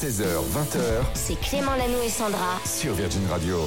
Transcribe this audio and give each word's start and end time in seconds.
16h, 0.00 0.24
20h 0.24 0.80
C'est 1.12 1.38
Clément 1.40 1.76
Lanoux 1.76 2.00
et 2.02 2.08
Sandra. 2.08 2.58
sur 2.64 2.94
Virgin 2.94 3.20
Radio. 3.28 3.58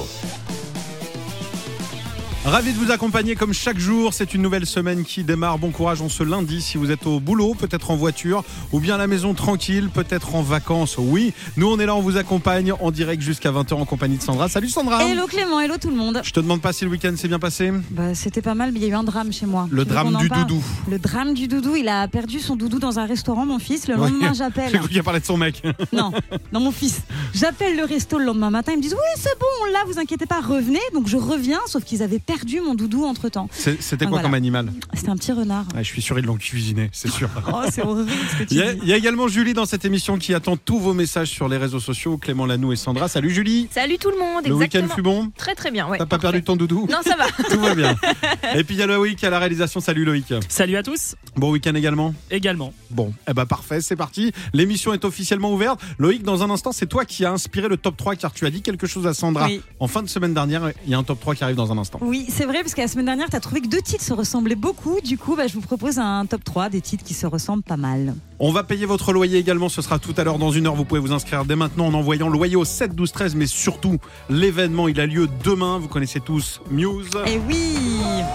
Ravi 2.44 2.74
de 2.74 2.78
vous 2.78 2.90
accompagner 2.90 3.36
comme 3.36 3.54
chaque 3.54 3.78
jour. 3.78 4.12
C'est 4.12 4.34
une 4.34 4.42
nouvelle 4.42 4.66
semaine 4.66 5.02
qui 5.04 5.24
démarre. 5.24 5.58
Bon 5.58 5.70
courage 5.70 6.02
en 6.02 6.10
ce 6.10 6.22
lundi 6.22 6.60
si 6.60 6.76
vous 6.76 6.90
êtes 6.90 7.06
au 7.06 7.18
boulot, 7.18 7.54
peut-être 7.54 7.90
en 7.90 7.96
voiture 7.96 8.44
ou 8.70 8.80
bien 8.80 8.96
à 8.96 8.98
la 8.98 9.06
maison 9.06 9.32
tranquille, 9.32 9.88
peut-être 9.88 10.34
en 10.34 10.42
vacances. 10.42 10.96
Oui, 10.98 11.32
nous 11.56 11.68
on 11.70 11.78
est 11.78 11.86
là, 11.86 11.94
on 11.96 12.02
vous 12.02 12.18
accompagne 12.18 12.72
en 12.78 12.90
direct 12.90 13.22
jusqu'à 13.22 13.50
20h 13.50 13.72
en 13.74 13.86
compagnie 13.86 14.18
de 14.18 14.22
Sandra. 14.22 14.50
Salut 14.50 14.68
Sandra 14.68 15.02
Hello 15.08 15.26
Clément, 15.26 15.58
hello 15.58 15.76
tout 15.80 15.88
le 15.88 15.96
monde. 15.96 16.20
Je 16.22 16.32
te 16.32 16.40
demande 16.40 16.60
pas 16.60 16.74
si 16.74 16.84
le 16.84 16.90
week-end 16.90 17.14
s'est 17.16 17.28
bien 17.28 17.38
passé 17.38 17.72
Bah, 17.90 18.14
c'était 18.14 18.42
pas 18.42 18.54
mal, 18.54 18.72
mais 18.72 18.78
il 18.80 18.82
y 18.82 18.86
a 18.86 18.90
eu 18.90 18.94
un 18.94 19.04
drame 19.04 19.32
chez 19.32 19.46
moi. 19.46 19.66
Le 19.70 19.86
drame 19.86 20.14
du 20.18 20.28
doudou. 20.28 20.62
Le 20.90 20.98
drame 20.98 21.32
du 21.32 21.48
doudou, 21.48 21.76
il 21.76 21.88
a 21.88 22.06
perdu 22.08 22.40
son 22.40 22.56
doudou 22.56 22.78
dans 22.78 22.98
un 22.98 23.06
restaurant, 23.06 23.46
mon 23.46 23.58
fils. 23.58 23.88
Le 23.88 23.94
Ouais. 23.94 24.10
lendemain, 24.10 24.32
J'ai 24.34 24.38
j'appelle. 24.40 24.70
cru 24.78 24.88
qu'il 24.88 24.98
a 24.98 25.02
parlé 25.02 25.20
de 25.20 25.24
son 25.24 25.38
mec. 25.38 25.62
non, 25.94 26.12
non, 26.52 26.60
mon 26.60 26.72
fils. 26.72 27.00
J'appelle 27.32 27.74
le 27.78 27.84
resto 27.84 28.18
le 28.18 28.26
lendemain 28.26 28.50
matin. 28.50 28.72
Ils 28.72 28.78
me 28.78 28.82
disent 28.82 28.92
Oui, 28.92 29.16
c'est 29.22 29.38
bon, 29.40 29.72
là, 29.72 29.78
vous 29.86 29.98
inquiétez 29.98 30.26
pas, 30.26 30.40
revenez. 30.42 30.80
Donc 30.92 31.06
je 31.08 31.16
reviens, 31.16 31.60
sauf 31.66 31.84
qu'ils 31.84 32.02
avaient 32.02 32.18
perdu 32.18 32.33
mon 32.64 32.74
doudou 32.74 33.04
entre 33.04 33.28
temps. 33.28 33.48
C'était 33.52 33.78
Ah, 33.80 33.96
quoi 33.98 34.08
voilà. 34.08 34.22
comme 34.24 34.34
animal 34.34 34.72
C'était 34.94 35.10
un 35.10 35.16
petit 35.16 35.32
renard. 35.32 35.64
Ah, 35.74 35.82
Je 35.82 35.88
suis 35.88 36.02
sûr 36.02 36.18
ils 36.18 36.24
l'ont 36.24 36.36
cuisiné, 36.36 36.90
c'est 36.92 37.10
sûr. 37.10 37.28
Oh, 37.52 37.62
c'est 37.70 37.82
horrible 37.82 38.10
ce 38.32 38.36
que 38.38 38.44
tu 38.44 38.54
Il 38.54 38.58
y, 38.58 38.62
a, 38.62 38.72
dis. 38.74 38.80
il 38.82 38.88
y 38.88 38.92
a 38.92 38.96
également 38.96 39.28
Julie 39.28 39.52
dans 39.54 39.66
cette 39.66 39.84
émission 39.84 40.18
qui 40.18 40.34
attend 40.34 40.56
tous 40.56 40.78
vos 40.78 40.92
messages 40.94 41.28
sur 41.28 41.48
les 41.48 41.56
réseaux 41.56 41.78
sociaux. 41.80 42.16
Clément 42.18 42.46
Lanoux 42.46 42.72
et 42.72 42.76
Sandra. 42.76 43.06
Salut 43.08 43.30
Julie. 43.30 43.68
Salut 43.70 43.98
tout 43.98 44.10
le 44.10 44.18
monde, 44.18 44.46
Le 44.46 44.54
week-end 44.54 44.86
fut 44.94 45.02
bon 45.02 45.30
Très 45.36 45.54
très 45.54 45.70
bien, 45.70 45.86
ouais. 45.88 45.98
T'as 45.98 46.06
pas 46.06 46.18
parfait. 46.18 46.22
perdu 46.40 46.42
ton 46.44 46.56
doudou 46.56 46.86
Non, 46.90 46.98
ça 47.04 47.16
va. 47.16 47.26
Tout 47.50 47.60
va 47.60 47.74
bien. 47.74 47.96
Et 48.56 48.64
puis 48.64 48.74
il 48.74 48.78
y 48.78 48.82
a 48.82 48.86
Loïc 48.86 49.22
à 49.24 49.30
la 49.30 49.38
réalisation. 49.38 49.80
Salut 49.80 50.04
Loïc. 50.04 50.32
Salut 50.48 50.76
à 50.76 50.82
tous, 50.82 51.14
Bon 51.36 51.50
week-end 51.50 51.74
également 51.74 52.14
également. 52.30 52.72
Bon, 52.90 53.12
eh 53.28 53.34
ben 53.34 53.46
parfait, 53.46 53.80
c'est 53.80 53.96
parti. 53.96 54.32
L'émission 54.52 54.92
est 54.94 55.04
officiellement 55.04 55.52
ouverte. 55.52 55.80
Loïc, 55.98 56.22
dans 56.22 56.42
un 56.42 56.50
instant, 56.50 56.72
c'est 56.72 56.86
toi 56.86 57.04
qui 57.04 57.24
as 57.24 57.32
inspiré 57.32 57.68
le 57.68 57.76
top 57.76 57.96
3 57.96 58.16
car 58.16 58.32
tu 58.32 58.46
as 58.46 58.50
dit 58.50 58.62
quelque 58.62 58.86
chose 58.86 59.06
à 59.06 59.14
Sandra. 59.14 59.46
Oui. 59.46 59.60
En 59.80 59.88
fin 59.88 60.02
de 60.02 60.08
semaine 60.08 60.34
dernière, 60.34 60.70
il 60.84 60.90
y 60.90 60.94
a 60.94 60.98
un 60.98 61.02
top 61.02 61.20
3 61.20 61.34
qui 61.34 61.44
arrive 61.44 61.56
dans 61.56 61.70
un 61.72 61.78
instant. 61.78 61.98
Oui, 62.02 62.23
c'est 62.28 62.44
vrai, 62.44 62.60
parce 62.60 62.74
que 62.74 62.80
la 62.80 62.88
semaine 62.88 63.06
dernière, 63.06 63.28
tu 63.30 63.36
as 63.36 63.40
trouvé 63.40 63.60
que 63.60 63.68
deux 63.68 63.80
titres 63.80 64.04
se 64.04 64.12
ressemblaient 64.12 64.54
beaucoup. 64.54 65.00
Du 65.00 65.18
coup, 65.18 65.36
bah, 65.36 65.46
je 65.46 65.54
vous 65.54 65.60
propose 65.60 65.98
un 65.98 66.26
top 66.26 66.44
3 66.44 66.68
des 66.68 66.80
titres 66.80 67.04
qui 67.04 67.14
se 67.14 67.26
ressemblent 67.26 67.62
pas 67.62 67.76
mal. 67.76 68.14
On 68.40 68.50
va 68.52 68.64
payer 68.64 68.84
votre 68.84 69.12
loyer 69.12 69.38
également, 69.38 69.68
ce 69.68 69.80
sera 69.80 69.98
tout 69.98 70.12
à 70.16 70.24
l'heure 70.24 70.38
dans 70.38 70.50
une 70.50 70.66
heure. 70.66 70.74
Vous 70.74 70.84
pouvez 70.84 71.00
vous 71.00 71.12
inscrire 71.12 71.44
dès 71.44 71.54
maintenant 71.54 71.86
en 71.86 71.94
envoyant 71.94 72.28
loyer 72.28 72.56
au 72.56 72.64
7 72.64 72.94
12 72.94 73.12
13 73.12 73.34
mais 73.36 73.46
surtout 73.46 73.98
l'événement, 74.28 74.88
il 74.88 75.00
a 75.00 75.06
lieu 75.06 75.28
demain. 75.44 75.78
Vous 75.78 75.86
connaissez 75.86 76.18
tous 76.18 76.60
Muse. 76.68 77.10
Et 77.26 77.38
oui, 77.48 77.76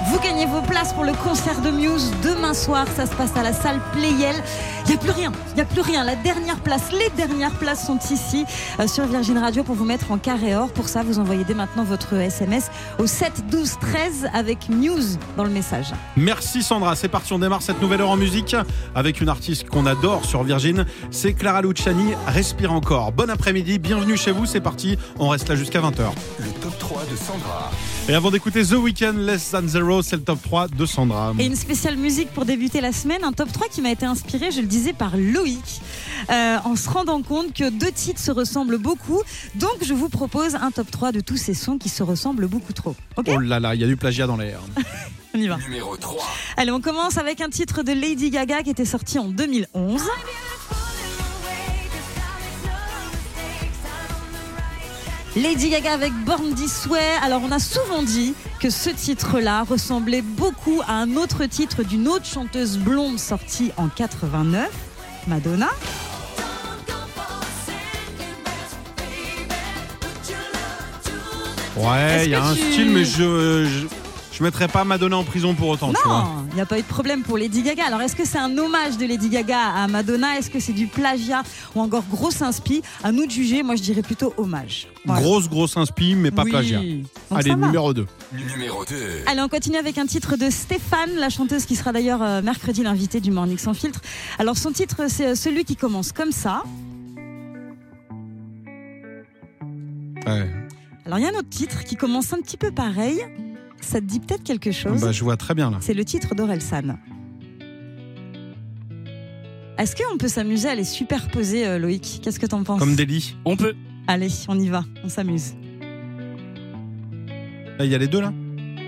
vous 0.10 0.20
gagnez 0.20 0.46
vos 0.46 0.62
places 0.62 0.94
pour 0.94 1.04
le 1.04 1.12
concert 1.14 1.62
de 1.62 1.70
Muse 1.70 2.12
demain 2.24 2.54
soir. 2.54 2.88
Ça 2.96 3.06
se 3.06 3.16
passe 3.16 3.36
à 3.36 3.44
la 3.44 3.52
salle 3.52 3.82
Playel. 3.92 4.36
Il 4.90 4.94
n'y 4.94 4.98
a 4.98 5.02
plus 5.04 5.12
rien, 5.12 5.32
il 5.50 5.54
n'y 5.54 5.62
a 5.62 5.66
plus 5.66 5.82
rien. 5.82 6.04
La 6.04 6.16
dernière 6.16 6.60
place, 6.62 6.92
les 6.92 7.12
dernières 7.16 7.54
places 7.60 7.86
sont 7.86 8.00
ici 8.10 8.44
euh, 8.80 8.88
sur 8.88 9.06
Virgin 9.06 9.38
Radio 9.38 9.64
pour 9.64 9.76
vous 9.76 9.86
mettre 9.86 10.12
en 10.12 10.18
carré 10.18 10.56
or. 10.56 10.70
Pour 10.70 10.90
ça, 10.90 11.04
vous 11.04 11.20
envoyez 11.20 11.44
dès 11.44 11.54
maintenant 11.54 11.84
votre 11.84 12.16
SMS 12.16 12.72
au 12.98 13.06
7 13.06 13.52
12 13.52 13.78
13 13.80 14.30
avec 14.34 14.68
Muse 14.68 15.20
dans 15.38 15.44
le 15.44 15.52
message. 15.52 15.94
Merci 16.18 16.64
Sandra, 16.64 16.96
c'est 16.96 17.08
parti, 17.08 17.34
on 17.34 17.40
démarre 17.40 17.62
cette 17.62 17.80
nouvelle 17.84 18.02
heure 18.02 18.10
en 18.10 18.18
musique 18.18 18.56
avec 18.96 19.22
une 19.22 19.30
artiste 19.30 19.70
qu'on 19.70 19.86
adore 19.86 20.26
sur 20.26 20.42
Virgin, 20.42 20.88
c'est 21.12 21.34
Clara 21.34 21.62
Luciani, 21.62 22.16
Respire 22.26 22.74
encore. 22.74 23.12
Bon 23.12 23.30
après-midi, 23.30 23.78
bienvenue 23.78 24.18
chez 24.18 24.32
vous, 24.32 24.48
c'est 24.48 24.60
parti, 24.60 24.98
on 25.20 25.30
reste 25.30 25.50
là 25.50 25.56
jusqu'à 25.56 25.82
20h. 25.82 26.02
Le 26.40 26.50
top 26.62 26.80
3 26.80 27.04
de 27.12 27.16
Sandra. 27.16 27.70
Et 28.10 28.16
avant 28.16 28.32
d'écouter 28.32 28.66
The 28.66 28.72
Weeknd, 28.72 29.14
Less 29.18 29.52
Than 29.52 29.68
Zero, 29.68 30.02
c'est 30.02 30.16
le 30.16 30.24
top 30.24 30.42
3 30.42 30.70
de 30.70 30.86
Sandra. 30.88 31.32
Et 31.38 31.46
une 31.46 31.56
spéciale 31.56 31.96
musique 31.96 32.32
pour 32.32 32.44
débuter 32.44 32.82
la 32.82 32.92
semaine, 32.92 33.24
un 33.24 33.34
top 33.34 33.52
3 33.52 33.68
qui 33.68 33.84
m'a 33.84 33.92
été 33.92 34.04
inspiré, 34.04 34.50
je 34.50 34.62
le 34.62 34.66
disais, 34.66 34.94
par 34.94 35.16
Loïc, 35.16 35.80
euh, 36.32 36.58
en 36.66 36.76
se 36.76 36.90
rendant 36.90 37.22
compte 37.22 37.54
que 37.54 37.70
deux 37.70 37.92
titres 37.92 38.20
se 38.20 38.32
ressemblent 38.32 38.80
beaucoup. 38.80 39.22
Donc 39.54 39.76
je 39.84 39.94
vous 39.94 40.10
propose 40.10 40.56
un 40.56 40.72
top 40.72 40.90
3 40.90 41.12
de 41.12 41.20
tous 41.20 41.38
ces 41.38 41.54
sons 41.54 41.78
qui 41.78 41.90
se 41.90 42.02
ressemblent 42.02 42.48
beaucoup 42.48 42.74
trop. 42.74 42.96
Oh 43.16 43.22
là 43.42 43.60
là, 43.60 43.76
il 43.76 43.82
y 43.82 43.84
a 43.84 43.88
du 43.88 43.96
plagiat 43.96 44.26
dans 44.26 44.38
l'air. 44.38 44.60
On 45.36 45.38
y 45.38 45.48
va. 45.48 45.58
Numéro 45.58 45.96
3. 45.96 46.26
Allez, 46.58 46.72
on 46.72 46.82
commence 46.82 47.20
avec 47.20 47.40
un 47.40 47.50
titre 47.50 47.84
de 47.84 47.92
Lady 47.92 48.32
Gaga 48.32 48.64
qui 48.64 48.72
était 48.72 48.86
sorti 48.86 49.20
en 49.20 49.28
2011. 49.28 50.02
Lady 55.42 55.70
Gaga 55.70 55.94
avec 55.94 56.12
Born 56.26 56.54
This 56.54 56.86
Way. 56.88 57.00
Alors, 57.24 57.42
on 57.44 57.52
a 57.52 57.60
souvent 57.60 58.04
dit 58.04 58.34
que 58.60 58.70
ce 58.70 58.90
titre-là 58.90 59.64
ressemblait 59.64 60.22
beaucoup 60.22 60.82
à 60.88 60.94
un 60.94 61.16
autre 61.16 61.46
titre 61.46 61.84
d'une 61.84 62.08
autre 62.08 62.26
chanteuse 62.26 62.78
blonde 62.78 63.20
sortie 63.20 63.72
en 63.78 63.88
89, 63.88 64.70
Madonna. 65.28 65.70
Ouais, 71.78 72.26
il 72.26 72.32
y 72.32 72.36
a 72.36 72.44
un 72.44 72.54
tu- 72.56 72.62
style, 72.72 72.90
mais 72.92 73.06
je, 73.06 73.66
je, 73.66 73.86
je 74.40 74.44
mettrais 74.46 74.70
pas 74.70 74.86
Madonna 74.86 75.18
en 75.18 75.26
prison 75.26 75.54
pour 75.54 75.68
autant, 75.68 75.92
tu 75.92 76.02
vois. 76.08 76.24
Non, 76.24 76.46
il 76.52 76.56
n'y 76.56 76.62
a 76.62 76.66
pas 76.66 76.80
eu 76.80 76.82
de 76.82 76.88
problème 76.88 77.24
pour 77.24 77.38
Lady 77.38 77.62
Gaga. 77.62 77.86
Alors, 77.86 78.02
est-ce 78.02 78.16
que 78.16 78.24
c'est 78.26 78.38
un 78.38 78.58
hommage 78.58 78.98
de 78.98 79.06
Lady 79.06 79.28
Gaga 79.28 79.60
à 79.60 79.88
Madonna? 79.90 80.38
Est-ce 80.38 80.50
que 80.50 80.62
c'est 80.62 80.72
du 80.72 80.88
plagiat 80.88 81.44
ou 81.76 81.82
encore 81.82 82.04
grosse 82.10 82.42
inspi? 82.42 82.82
À 83.04 83.12
nous 83.12 83.26
de 83.26 83.32
juger. 83.32 83.64
Moi, 83.64 83.76
je 83.76 83.82
dirais 83.82 84.02
plutôt 84.02 84.34
hommage. 84.38 84.88
Voilà. 85.04 85.22
Grosse, 85.22 85.50
grosse 85.50 85.76
inspi, 85.76 86.16
mais 86.16 86.32
pas 86.32 86.44
Oui. 86.44 86.52
plagiat. 86.52 86.80
Donc, 86.80 87.06
Allez, 87.32 87.54
numéro 87.54 87.94
2. 87.94 88.06
Numéro 88.54 88.86
2. 88.86 88.96
Allez, 89.26 89.42
on 89.42 89.50
continue 89.50 89.76
avec 89.78 89.98
un 89.98 90.06
titre 90.06 90.38
de 90.38 90.50
Stéphane, 90.50 91.16
la 91.18 91.30
chanteuse 91.30 91.66
qui 91.66 91.76
sera 91.76 91.92
d'ailleurs 91.92 92.24
euh, 92.24 92.42
mercredi 92.42 92.82
l'invité 92.82 93.20
du 93.20 93.32
Morning 93.32 93.58
Sans 93.58 93.74
Filtre. 93.74 94.00
Alors, 94.38 94.56
son 94.58 94.72
titre, 94.72 95.02
c'est 95.10 95.28
euh, 95.28 95.36
celui 95.36 95.66
qui 95.66 95.76
commence 95.76 96.14
comme 96.14 96.32
ça. 96.32 96.64
Ouais. 100.26 100.50
Alors, 101.06 101.20
il 101.20 101.24
y 101.24 101.26
a 101.26 101.30
un 101.30 101.40
autre 101.40 101.50
titre 101.50 101.84
qui 101.84 101.98
commence 101.98 102.32
un 102.32 102.38
petit 102.38 102.58
peu 102.58 102.72
pareil. 102.72 103.20
Ça 103.82 104.00
te 104.02 104.06
dit 104.06 104.20
peut-être 104.20 104.44
quelque 104.44 104.72
chose 104.72 105.02
Bah, 105.02 105.12
je 105.12 105.24
vois 105.24 105.38
très 105.38 105.56
bien 105.56 105.72
là. 105.72 105.78
C'est 105.82 105.94
le 105.94 106.06
titre 106.06 106.36
d'Orelsan. 106.36 106.98
Est-ce 109.78 109.96
qu'on 109.96 110.18
peut 110.18 110.28
s'amuser 110.28 110.68
à 110.68 110.76
les 110.76 110.84
superposer, 110.84 111.66
euh, 111.66 111.80
Loïc? 111.80 112.20
Qu'est-ce 112.22 112.40
que 112.40 112.46
t'en 112.46 112.64
penses? 112.64 112.80
Comme 112.80 112.96
Deli. 112.96 113.36
On 113.46 113.56
peut. 113.56 113.76
Allez, 114.08 114.28
on 114.50 114.60
y 114.60 114.68
va, 114.68 114.84
on 115.04 115.10
s'amuse. 115.10 115.54
Là, 117.78 117.86
il 117.86 117.92
y 117.92 117.96
a 117.96 117.98
les 117.98 118.08
deux 118.08 118.20
là? 118.20 118.34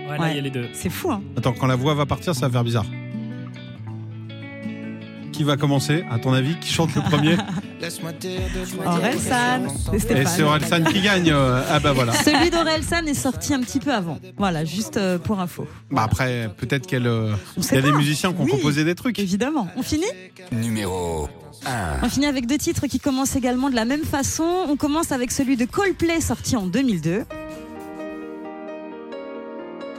Ouais, 0.09 0.17
là, 0.17 0.19
Ouais. 0.23 0.31
il 0.31 0.35
y 0.35 0.39
a 0.39 0.41
les 0.41 0.49
deux. 0.51 0.67
C'est 0.73 0.89
fou, 0.89 1.09
hein 1.11 1.21
Attends, 1.37 1.53
quand 1.53 1.67
la 1.67 1.77
voix 1.77 1.93
va 1.93 2.05
partir, 2.05 2.35
ça 2.35 2.47
va 2.47 2.51
faire 2.51 2.63
bizarre. 2.65 2.85
Qui 5.31 5.43
va 5.43 5.55
commencer, 5.57 6.03
à 6.11 6.19
ton 6.19 6.33
avis 6.33 6.55
Qui 6.59 6.71
chante 6.73 6.93
le 6.95 7.01
premier 7.01 7.35
Orelsan, 8.85 9.63
Et 9.93 9.99
Stéphane. 9.99 10.27
c'est 10.27 10.43
Orelsan 10.43 10.83
qui 10.83 11.01
gagne. 11.01 11.31
euh, 11.31 11.63
Ah 11.69 11.79
bah 11.79 11.93
voilà. 11.93 12.13
Celui 12.13 12.49
d'Orelsan 12.51 13.05
est 13.07 13.13
sorti 13.15 13.53
un 13.53 13.61
petit 13.61 13.79
peu 13.79 13.91
avant. 13.93 14.19
Voilà, 14.37 14.65
juste 14.65 14.97
euh, 14.97 15.17
pour 15.17 15.39
info. 15.39 15.65
Bah 15.89 16.03
après, 16.03 16.49
peut-être 16.57 16.85
qu'elle. 16.85 17.07
euh, 17.07 17.33
Il 17.57 17.73
y 17.73 17.77
a 17.77 17.81
des 17.81 17.91
musiciens 17.91 18.33
qui 18.33 18.41
ont 18.41 18.43
Oui. 18.43 18.51
composé 18.51 18.83
des 18.83 18.93
trucs. 18.93 19.17
Évidemment. 19.19 19.67
On 19.77 19.81
finit 19.81 20.05
Numéro 20.51 21.27
1. 21.65 22.03
On 22.05 22.09
finit 22.09 22.27
avec 22.27 22.45
deux 22.45 22.57
titres 22.57 22.85
qui 22.87 22.99
commencent 22.99 23.35
également 23.35 23.69
de 23.69 23.75
la 23.75 23.85
même 23.85 24.03
façon. 24.03 24.45
On 24.67 24.75
commence 24.75 25.11
avec 25.11 25.31
celui 25.31 25.57
de 25.57 25.65
Coldplay 25.65 26.21
sorti 26.21 26.55
en 26.55 26.67
2002. 26.67 27.23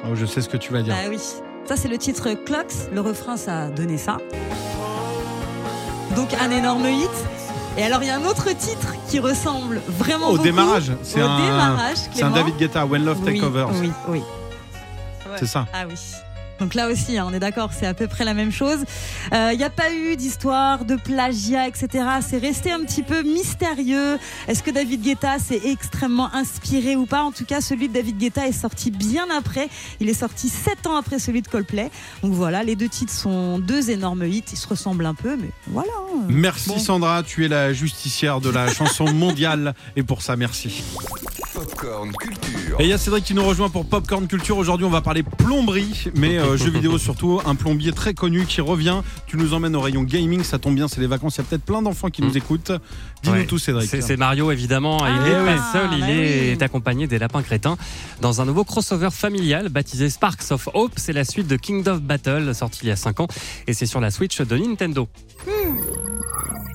Oh, 0.04 0.14
je 0.14 0.26
sais 0.26 0.40
ce 0.40 0.48
que 0.48 0.56
tu 0.56 0.72
vas 0.72 0.82
dire. 0.82 0.94
Ah 0.96 1.08
oui. 1.08 1.18
Ça, 1.64 1.76
c'est 1.76 1.88
le 1.88 1.98
titre 1.98 2.28
Clocks. 2.44 2.72
Le 2.92 3.00
refrain, 3.00 3.36
ça 3.36 3.64
a 3.64 3.68
donné 3.70 3.96
ça. 3.98 4.18
Donc, 6.16 6.34
un 6.34 6.50
énorme 6.50 6.86
hit. 6.86 7.10
Et 7.78 7.84
alors, 7.84 8.02
il 8.02 8.06
y 8.06 8.10
a 8.10 8.16
un 8.16 8.24
autre 8.24 8.50
titre 8.56 8.94
qui 9.08 9.18
ressemble 9.18 9.80
vraiment 9.88 10.28
Au 10.28 10.32
beaucoup. 10.32 10.42
démarrage, 10.44 10.92
c'est 11.02 11.20
un, 11.20 11.40
démarrage. 11.40 11.98
David 12.34 12.56
Guetta, 12.58 12.84
When 12.84 13.04
Love 13.04 13.20
Take 13.24 13.40
oui, 13.40 13.44
Over. 13.44 13.66
Oui, 13.80 13.92
oui. 14.08 14.22
C'est 15.38 15.46
ça. 15.46 15.66
Ah 15.72 15.84
oui. 15.88 15.94
Donc 16.62 16.74
là 16.74 16.88
aussi, 16.88 17.18
hein, 17.18 17.26
on 17.28 17.34
est 17.34 17.40
d'accord, 17.40 17.70
c'est 17.76 17.86
à 17.86 17.92
peu 17.94 18.06
près 18.06 18.24
la 18.24 18.34
même 18.34 18.52
chose. 18.52 18.78
Il 19.32 19.56
n'y 19.58 19.64
a 19.64 19.70
pas 19.70 19.92
eu 19.92 20.14
d'histoire 20.16 20.84
de 20.84 20.94
plagiat, 20.94 21.66
etc. 21.66 21.88
C'est 22.24 22.38
resté 22.38 22.70
un 22.70 22.84
petit 22.84 23.02
peu 23.02 23.22
mystérieux. 23.24 24.16
Est-ce 24.46 24.62
que 24.62 24.70
David 24.70 25.02
Guetta 25.02 25.40
s'est 25.40 25.60
extrêmement 25.64 26.32
inspiré 26.32 26.94
ou 26.94 27.04
pas? 27.04 27.22
En 27.24 27.32
tout 27.32 27.44
cas, 27.44 27.60
celui 27.60 27.88
de 27.88 27.94
David 27.94 28.16
Guetta 28.18 28.46
est 28.46 28.52
sorti 28.52 28.92
bien 28.92 29.26
après. 29.36 29.68
Il 29.98 30.08
est 30.08 30.14
sorti 30.14 30.48
sept 30.48 30.86
ans 30.86 30.94
après 30.96 31.18
celui 31.18 31.42
de 31.42 31.48
Coldplay. 31.48 31.90
Donc 32.22 32.32
voilà, 32.32 32.62
les 32.62 32.76
deux 32.76 32.88
titres 32.88 33.12
sont 33.12 33.58
deux 33.58 33.90
énormes 33.90 34.24
hits. 34.24 34.44
Ils 34.52 34.56
se 34.56 34.68
ressemblent 34.68 35.06
un 35.06 35.14
peu, 35.14 35.36
mais 35.36 35.50
voilà. 35.66 35.90
hein. 36.14 36.20
Merci 36.28 36.68
Bon. 36.68 36.78
Sandra, 36.78 37.24
tu 37.24 37.44
es 37.44 37.48
la 37.48 37.72
justicière 37.72 38.40
de 38.40 38.50
la 38.50 38.72
chanson 38.72 39.12
mondiale 39.12 39.74
et 39.96 40.04
pour 40.04 40.22
ça 40.22 40.36
merci. 40.36 40.84
Popcorn 41.66 42.10
Culture. 42.18 42.80
Et 42.80 42.84
il 42.84 42.88
y 42.88 42.92
a 42.92 42.98
Cédric 42.98 43.24
qui 43.24 43.34
nous 43.34 43.44
rejoint 43.44 43.68
pour 43.68 43.86
Popcorn 43.86 44.26
Culture. 44.26 44.56
Aujourd'hui 44.56 44.84
on 44.84 44.90
va 44.90 45.00
parler 45.00 45.22
plomberie, 45.22 46.06
mais 46.16 46.36
euh, 46.36 46.56
jeux 46.56 46.70
vidéo 46.70 46.98
surtout. 46.98 47.40
Un 47.46 47.54
plombier 47.54 47.92
très 47.92 48.14
connu 48.14 48.46
qui 48.46 48.60
revient. 48.60 49.02
Tu 49.28 49.36
nous 49.36 49.54
emmènes 49.54 49.76
au 49.76 49.80
rayon 49.80 50.02
gaming, 50.02 50.42
ça 50.42 50.58
tombe 50.58 50.74
bien, 50.74 50.88
c'est 50.88 51.00
les 51.00 51.06
vacances. 51.06 51.36
Il 51.36 51.38
y 51.38 51.40
a 51.42 51.44
peut-être 51.44 51.62
plein 51.64 51.80
d'enfants 51.80 52.08
qui 52.08 52.20
nous 52.22 52.36
écoutent. 52.36 52.72
Dis-nous 53.22 53.36
Ouais. 53.36 53.46
tout 53.46 53.58
Cédric. 53.58 53.88
C'est 53.88 54.00
c'est 54.00 54.16
Mario 54.16 54.50
évidemment, 54.50 54.98
Ah, 55.04 55.10
il 55.10 55.22
n'est 55.22 55.38
oui. 55.38 55.56
pas 55.56 55.72
seul, 55.72 55.88
il 55.92 56.00
bah 56.00 56.08
est 56.10 56.56
oui. 56.56 56.62
accompagné 56.64 57.06
des 57.06 57.20
lapins 57.20 57.42
crétins 57.42 57.76
dans 58.20 58.40
un 58.40 58.44
nouveau 58.44 58.64
crossover 58.64 59.10
familial 59.12 59.68
baptisé 59.68 60.10
Sparks 60.10 60.50
of 60.50 60.68
Hope. 60.74 60.94
C'est 60.96 61.12
la 61.12 61.24
suite 61.24 61.46
de 61.46 61.54
King 61.56 61.86
of 61.88 62.00
Battle 62.02 62.52
sorti 62.56 62.80
il 62.82 62.88
y 62.88 62.92
a 62.92 62.96
5 62.96 63.20
ans 63.20 63.28
et 63.68 63.72
c'est 63.72 63.86
sur 63.86 64.00
la 64.00 64.10
Switch 64.10 64.40
de 64.40 64.56
Nintendo. 64.56 65.08
We 65.46 66.71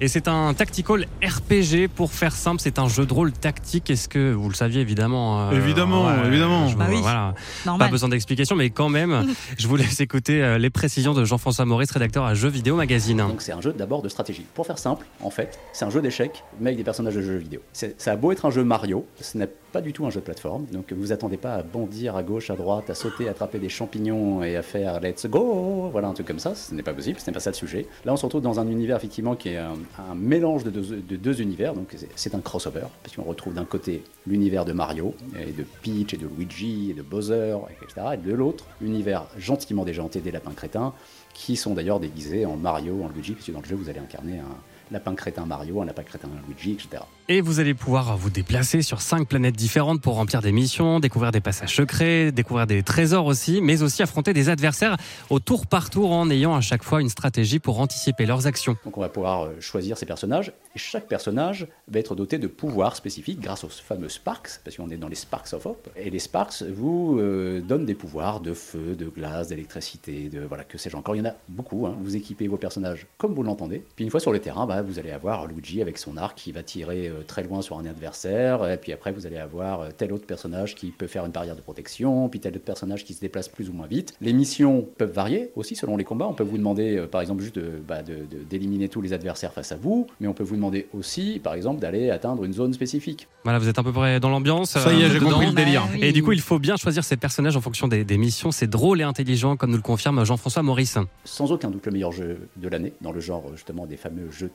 Et 0.00 0.08
c'est 0.08 0.28
un 0.28 0.52
tactical 0.52 1.06
RPG 1.22 1.88
pour 1.94 2.12
faire 2.12 2.32
simple. 2.32 2.60
C'est 2.60 2.78
un 2.78 2.86
jeu 2.86 3.06
de 3.06 3.12
rôle 3.14 3.32
tactique. 3.32 3.88
Est-ce 3.88 4.08
que 4.10 4.32
vous 4.32 4.48
le 4.50 4.54
saviez 4.54 4.82
évidemment 4.82 5.48
euh, 5.48 5.52
Évidemment, 5.52 6.06
évidemment. 6.24 6.68
je- 6.68 6.76
Bah 6.76 6.86
oui. 6.90 6.98
Voilà. 7.00 7.34
Pas 7.64 7.88
besoin 7.88 8.10
d'explication, 8.10 8.56
mais 8.56 8.68
quand 8.68 8.90
même, 8.90 9.24
je 9.58 9.66
vous 9.66 9.76
laisse 9.76 9.98
écouter 10.00 10.42
euh, 10.42 10.58
les 10.58 10.68
précisions 10.68 11.14
de 11.14 11.24
Jean-François 11.24 11.64
Maurice, 11.64 11.90
rédacteur 11.92 12.24
à 12.24 12.34
Jeux 12.34 12.50
Vidéo 12.50 12.76
Magazine. 12.76 13.16
Donc 13.16 13.40
c'est 13.40 13.52
un 13.52 13.60
jeu 13.62 13.72
d'abord 13.72 14.02
de 14.02 14.08
stratégie. 14.10 14.44
Pour 14.54 14.66
faire 14.66 14.78
simple, 14.78 15.06
en 15.22 15.30
fait, 15.30 15.58
c'est 15.72 15.86
un 15.86 15.90
jeu 15.90 16.02
d'échecs, 16.02 16.44
mais 16.60 16.68
avec 16.70 16.76
des 16.78 16.84
personnages 16.84 17.14
de 17.14 17.22
jeux 17.22 17.36
vidéo. 17.38 17.60
C'est- 17.72 17.98
Ça 17.98 18.12
a 18.12 18.16
beau 18.16 18.32
être 18.32 18.44
un 18.44 18.50
jeu 18.50 18.64
Mario, 18.64 19.06
ce 19.20 19.38
n'est 19.38 19.48
pas 19.76 19.82
du 19.82 19.92
tout 19.92 20.06
un 20.06 20.10
jeu 20.10 20.20
de 20.20 20.24
plateforme. 20.24 20.64
Donc 20.72 20.90
vous 20.94 21.12
attendez 21.12 21.36
pas 21.36 21.56
à 21.56 21.62
bondir 21.62 22.16
à 22.16 22.22
gauche, 22.22 22.48
à 22.48 22.56
droite, 22.56 22.88
à 22.88 22.94
sauter, 22.94 23.28
à 23.28 23.32
attraper 23.32 23.58
des 23.58 23.68
champignons 23.68 24.42
et 24.42 24.56
à 24.56 24.62
faire 24.62 25.00
let's 25.00 25.26
go, 25.26 25.90
voilà 25.92 26.08
un 26.08 26.14
truc 26.14 26.26
comme 26.26 26.38
ça. 26.38 26.54
Ce 26.54 26.74
n'est 26.74 26.82
pas 26.82 26.94
possible, 26.94 27.20
ce 27.20 27.28
n'est 27.28 27.34
pas 27.34 27.40
ça 27.40 27.50
le 27.50 27.56
sujet. 27.56 27.86
Là 28.06 28.14
on 28.14 28.16
se 28.16 28.24
retrouve 28.24 28.40
dans 28.40 28.58
un 28.58 28.68
univers 28.68 28.96
effectivement 28.96 29.36
qui 29.36 29.50
est 29.50 29.58
un, 29.58 29.74
mélange 30.14 30.64
de 30.64 30.70
deux, 30.70 30.96
de 30.96 31.16
deux 31.16 31.42
univers. 31.42 31.74
Donc 31.74 31.88
c'est- 31.94 32.08
c'est 32.16 32.34
un 32.34 32.40
crossover, 32.40 32.86
parce 33.02 33.14
qu'on 33.14 33.24
retrouve 33.24 33.52
d'un 33.52 33.66
côté 33.66 34.02
l'univers 34.26 34.64
de 34.64 34.72
Mario, 34.72 35.14
et 35.38 35.52
de 35.52 35.64
Peach, 35.82 36.14
et 36.14 36.16
de 36.16 36.26
Luigi, 36.26 36.92
et 36.92 36.94
de 36.94 37.02
Bowser, 37.02 37.58
etc. 37.70 38.06
Et 38.14 38.16
de 38.16 38.32
l'autre, 38.32 38.64
l'univers 38.80 39.26
gentiment 39.36 39.84
déjanté 39.84 40.20
des 40.20 40.30
lapins 40.30 40.52
crétins, 40.52 40.94
qui 41.34 41.54
sont 41.56 41.74
d'ailleurs 41.74 42.00
déguisés 42.00 42.46
en 42.46 42.56
Mario, 42.56 43.02
en 43.04 43.08
Luigi, 43.10 43.34
puisque 43.34 43.52
dans 43.52 43.60
le 43.60 43.66
jeu 43.66 43.76
vous 43.76 43.90
allez 43.90 43.98
incarner 44.00 44.38
un 44.38 44.56
lapin 44.90 45.14
crétin 45.14 45.46
Mario, 45.46 45.82
un 45.82 45.84
lapin 45.84 46.02
crétin 46.02 46.28
Luigi, 46.48 46.72
etc. 46.72 47.02
Et 47.28 47.40
vous 47.40 47.58
allez 47.58 47.74
pouvoir 47.74 48.16
vous 48.16 48.30
déplacer 48.30 48.82
sur 48.82 49.00
cinq 49.00 49.26
planètes 49.28 49.56
différentes 49.56 50.00
pour 50.00 50.14
remplir 50.14 50.42
des 50.42 50.52
missions, 50.52 51.00
découvrir 51.00 51.32
des 51.32 51.40
passages 51.40 51.74
secrets, 51.74 52.30
découvrir 52.30 52.66
des 52.66 52.82
trésors 52.82 53.26
aussi, 53.26 53.60
mais 53.60 53.82
aussi 53.82 54.02
affronter 54.02 54.32
des 54.32 54.48
adversaires 54.48 54.96
au 55.30 55.40
tour 55.40 55.66
par 55.66 55.90
tour 55.90 56.12
en 56.12 56.30
ayant 56.30 56.54
à 56.54 56.60
chaque 56.60 56.84
fois 56.84 57.00
une 57.00 57.08
stratégie 57.08 57.58
pour 57.58 57.80
anticiper 57.80 58.26
leurs 58.26 58.46
actions. 58.46 58.76
Donc 58.84 58.96
on 58.96 59.00
va 59.00 59.08
pouvoir 59.08 59.46
euh, 59.46 59.60
choisir 59.60 59.98
ces 59.98 60.06
personnages, 60.06 60.52
et 60.74 60.78
chaque 60.78 61.08
personnage 61.08 61.66
va 61.88 61.98
être 61.98 62.14
doté 62.14 62.38
de 62.38 62.46
pouvoirs 62.46 62.94
spécifiques 62.94 63.40
grâce 63.40 63.64
aux 63.64 63.68
fameux 63.68 64.08
Sparks, 64.08 64.60
parce 64.64 64.76
qu'on 64.76 64.90
est 64.90 64.96
dans 64.96 65.08
les 65.08 65.16
Sparks 65.16 65.52
of 65.52 65.66
Hope. 65.66 65.88
Et 65.96 66.10
les 66.10 66.18
Sparks 66.20 66.62
vous 66.62 67.18
euh, 67.18 67.60
donnent 67.60 67.86
des 67.86 67.94
pouvoirs 67.94 68.40
de 68.40 68.54
feu, 68.54 68.94
de 68.96 69.06
glace, 69.06 69.48
d'électricité, 69.48 70.28
de 70.28 70.40
voilà 70.40 70.62
que 70.64 70.78
sais-je 70.78 70.96
encore. 70.96 71.16
Il 71.16 71.18
y 71.18 71.22
en 71.22 71.30
a 71.30 71.34
beaucoup. 71.48 71.86
hein. 71.86 71.96
Vous 72.00 72.14
équipez 72.14 72.46
vos 72.46 72.56
personnages 72.56 73.06
comme 73.18 73.34
vous 73.34 73.42
l'entendez. 73.42 73.82
Puis 73.96 74.04
une 74.04 74.10
fois 74.10 74.20
sur 74.20 74.32
le 74.32 74.38
terrain, 74.38 74.66
bah, 74.66 74.75
vous 74.82 74.98
allez 74.98 75.10
avoir 75.10 75.46
Luigi 75.46 75.80
avec 75.82 75.98
son 75.98 76.16
arc 76.16 76.36
qui 76.38 76.52
va 76.52 76.62
tirer 76.62 77.08
euh, 77.08 77.22
très 77.26 77.42
loin 77.42 77.62
sur 77.62 77.78
un 77.78 77.86
adversaire. 77.86 78.68
Et 78.70 78.76
puis 78.76 78.92
après, 78.92 79.12
vous 79.12 79.26
allez 79.26 79.36
avoir 79.38 79.80
euh, 79.80 79.88
tel 79.96 80.12
autre 80.12 80.26
personnage 80.26 80.74
qui 80.74 80.90
peut 80.90 81.06
faire 81.06 81.24
une 81.24 81.32
barrière 81.32 81.56
de 81.56 81.60
protection, 81.60 82.28
puis 82.28 82.40
tel 82.40 82.54
autre 82.54 82.64
personnage 82.64 83.04
qui 83.04 83.14
se 83.14 83.20
déplace 83.20 83.48
plus 83.48 83.68
ou 83.68 83.72
moins 83.72 83.86
vite. 83.86 84.14
Les 84.20 84.32
missions 84.32 84.86
peuvent 84.98 85.12
varier 85.12 85.50
aussi 85.56 85.76
selon 85.76 85.96
les 85.96 86.04
combats. 86.04 86.26
On 86.28 86.34
peut 86.34 86.44
vous 86.44 86.58
demander, 86.58 86.96
euh, 86.96 87.06
par 87.06 87.20
exemple, 87.20 87.42
juste 87.42 87.56
de- 87.56 87.80
bah, 87.86 88.02
de- 88.02 88.14
de- 88.14 88.42
d'éliminer 88.48 88.88
tous 88.88 89.00
les 89.00 89.12
adversaires 89.12 89.52
face 89.52 89.72
à 89.72 89.76
vous, 89.76 90.06
mais 90.20 90.28
on 90.28 90.34
peut 90.34 90.44
vous 90.44 90.56
demander 90.56 90.86
aussi, 90.94 91.40
par 91.42 91.54
exemple, 91.54 91.80
d'aller 91.80 92.10
atteindre 92.10 92.44
une 92.44 92.52
zone 92.52 92.72
spécifique. 92.72 93.28
Voilà, 93.44 93.58
vous 93.58 93.68
êtes 93.68 93.78
à 93.78 93.82
peu 93.82 93.92
près 93.92 94.20
dans 94.20 94.30
l'ambiance. 94.30 94.70
Ça 94.70 94.92
y 94.92 95.02
est, 95.02 95.10
j'ai 95.10 95.18
compris 95.20 95.46
le 95.46 95.52
délire. 95.52 95.82
Bah 95.82 95.90
oui. 95.94 96.04
Et 96.04 96.12
du 96.12 96.22
coup, 96.22 96.32
il 96.32 96.40
faut 96.40 96.58
bien 96.58 96.76
choisir 96.76 97.04
ses 97.04 97.16
personnages 97.16 97.56
en 97.56 97.60
fonction 97.60 97.86
des, 97.88 98.04
des 98.04 98.18
missions. 98.18 98.50
C'est 98.50 98.66
drôle 98.66 99.00
et 99.00 99.04
intelligent, 99.04 99.56
comme 99.56 99.70
nous 99.70 99.76
le 99.76 99.82
confirme 99.82 100.24
Jean-François 100.24 100.62
Maurice. 100.62 100.98
sans 101.24 101.52
aucun 101.52 101.70
doute 101.70 101.86
le 101.86 101.92
meilleur 101.92 102.12
jeu 102.12 102.38
de 102.56 102.68
l'année, 102.68 102.92
dans 103.00 103.12
le 103.12 103.20
genre 103.20 103.44
justement 103.54 103.86
des 103.86 103.96
fameux 103.96 104.30
jeux 104.30 104.50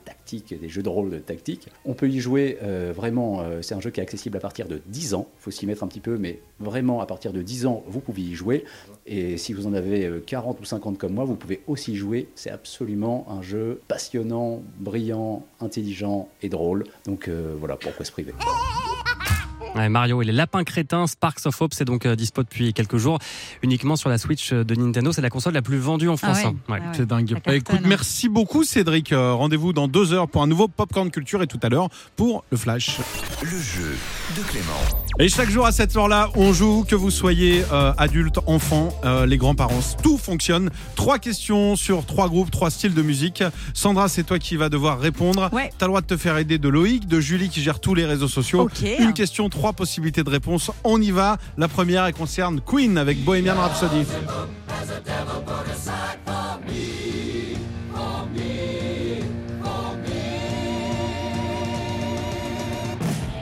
des 0.50 0.68
jeux 0.68 0.82
de 0.82 0.88
rôle 0.88 1.20
tactiques. 1.22 1.68
On 1.84 1.94
peut 1.94 2.08
y 2.08 2.20
jouer 2.20 2.58
euh, 2.62 2.92
vraiment, 2.94 3.40
euh, 3.40 3.62
c'est 3.62 3.74
un 3.74 3.80
jeu 3.80 3.90
qui 3.90 4.00
est 4.00 4.02
accessible 4.02 4.36
à 4.36 4.40
partir 4.40 4.68
de 4.68 4.80
10 4.86 5.14
ans, 5.14 5.28
il 5.38 5.42
faut 5.42 5.50
s'y 5.50 5.66
mettre 5.66 5.82
un 5.82 5.88
petit 5.88 6.00
peu, 6.00 6.16
mais 6.18 6.40
vraiment 6.60 7.00
à 7.00 7.06
partir 7.06 7.32
de 7.32 7.42
10 7.42 7.66
ans, 7.66 7.82
vous 7.86 8.00
pouvez 8.00 8.22
y 8.22 8.34
jouer. 8.34 8.64
Et 9.06 9.36
si 9.36 9.52
vous 9.52 9.66
en 9.66 9.74
avez 9.74 10.06
euh, 10.06 10.22
40 10.24 10.60
ou 10.60 10.64
50 10.64 10.98
comme 10.98 11.14
moi, 11.14 11.24
vous 11.24 11.36
pouvez 11.36 11.62
aussi 11.66 11.92
y 11.92 11.96
jouer. 11.96 12.28
C'est 12.34 12.50
absolument 12.50 13.26
un 13.28 13.42
jeu 13.42 13.80
passionnant, 13.88 14.62
brillant, 14.78 15.44
intelligent 15.60 16.28
et 16.42 16.48
drôle. 16.48 16.84
Donc 17.06 17.28
euh, 17.28 17.54
voilà, 17.58 17.76
pourquoi 17.76 18.04
se 18.04 18.12
priver 18.12 18.32
Ouais, 19.74 19.88
Mario 19.88 20.20
et 20.20 20.26
les 20.26 20.32
lapins 20.32 20.64
crétins, 20.64 21.06
Sparks 21.06 21.46
of 21.46 21.58
Hope, 21.62 21.72
c'est 21.72 21.86
donc 21.86 22.04
euh, 22.04 22.14
dispo 22.14 22.42
depuis 22.42 22.74
quelques 22.74 22.98
jours, 22.98 23.18
uniquement 23.62 23.96
sur 23.96 24.10
la 24.10 24.18
Switch 24.18 24.52
de 24.52 24.74
Nintendo. 24.74 25.12
C'est 25.12 25.22
la 25.22 25.30
console 25.30 25.54
la 25.54 25.62
plus 25.62 25.78
vendue 25.78 26.10
en 26.10 26.18
France. 26.18 26.38
Ah 26.42 26.48
ouais. 26.48 26.54
hein. 26.68 26.72
Ouais. 26.72 26.78
Ah 26.82 26.88
ouais. 26.88 26.94
C'est 26.94 27.06
dingue. 27.06 27.38
Bah, 27.46 27.54
écoute, 27.54 27.76
hein. 27.78 27.86
merci 27.86 28.28
beaucoup 28.28 28.64
Cédric. 28.64 29.12
Euh, 29.12 29.32
Rendez-vous 29.32 29.72
dans 29.72 29.88
deux 29.88 30.12
heures 30.12 30.28
pour 30.28 30.42
un 30.42 30.46
nouveau 30.46 30.68
Popcorn 30.68 31.10
Culture 31.10 31.42
et 31.42 31.46
tout 31.46 31.58
à 31.62 31.70
l'heure 31.70 31.88
pour 32.16 32.44
le 32.50 32.58
Flash. 32.58 32.98
Le 33.42 33.48
jeu 33.48 33.96
de 34.36 34.42
Clément. 34.42 34.66
Et 35.18 35.28
chaque 35.30 35.48
jour 35.48 35.64
à 35.64 35.72
cette 35.72 35.96
heure-là, 35.96 36.28
on 36.36 36.52
joue, 36.52 36.84
que 36.86 36.94
vous 36.94 37.10
soyez 37.10 37.64
euh, 37.72 37.94
adulte, 37.96 38.40
enfant, 38.46 38.90
euh, 39.06 39.24
les 39.24 39.38
grands-parents, 39.38 39.80
tout 40.02 40.18
fonctionne. 40.18 40.70
Trois 40.96 41.18
questions 41.18 41.76
sur 41.76 42.04
trois 42.04 42.28
groupes, 42.28 42.50
trois 42.50 42.70
styles 42.70 42.94
de 42.94 43.02
musique. 43.02 43.42
Sandra, 43.72 44.08
c'est 44.08 44.24
toi 44.24 44.38
qui 44.38 44.56
vas 44.56 44.68
devoir 44.68 45.00
répondre. 45.00 45.48
Ouais. 45.52 45.70
T'as 45.78 45.86
le 45.86 45.90
droit 45.90 46.00
de 46.02 46.06
te 46.06 46.16
faire 46.18 46.36
aider 46.36 46.58
de 46.58 46.68
Loïc, 46.68 47.06
de 47.06 47.20
Julie 47.20 47.48
qui 47.48 47.62
gère 47.62 47.80
tous 47.80 47.94
les 47.94 48.04
réseaux 48.04 48.28
sociaux. 48.28 48.68
Une 48.98 49.14
question, 49.14 49.48
trois 49.48 49.61
possibilités 49.70 50.24
de 50.24 50.30
réponse. 50.30 50.72
On 50.82 51.00
y 51.00 51.12
va. 51.12 51.38
La 51.56 51.68
première, 51.68 52.04
elle 52.06 52.14
concerne 52.14 52.60
Queen 52.60 52.98
avec 52.98 53.22
Bohemian 53.24 53.54
Rhapsody. 53.54 54.04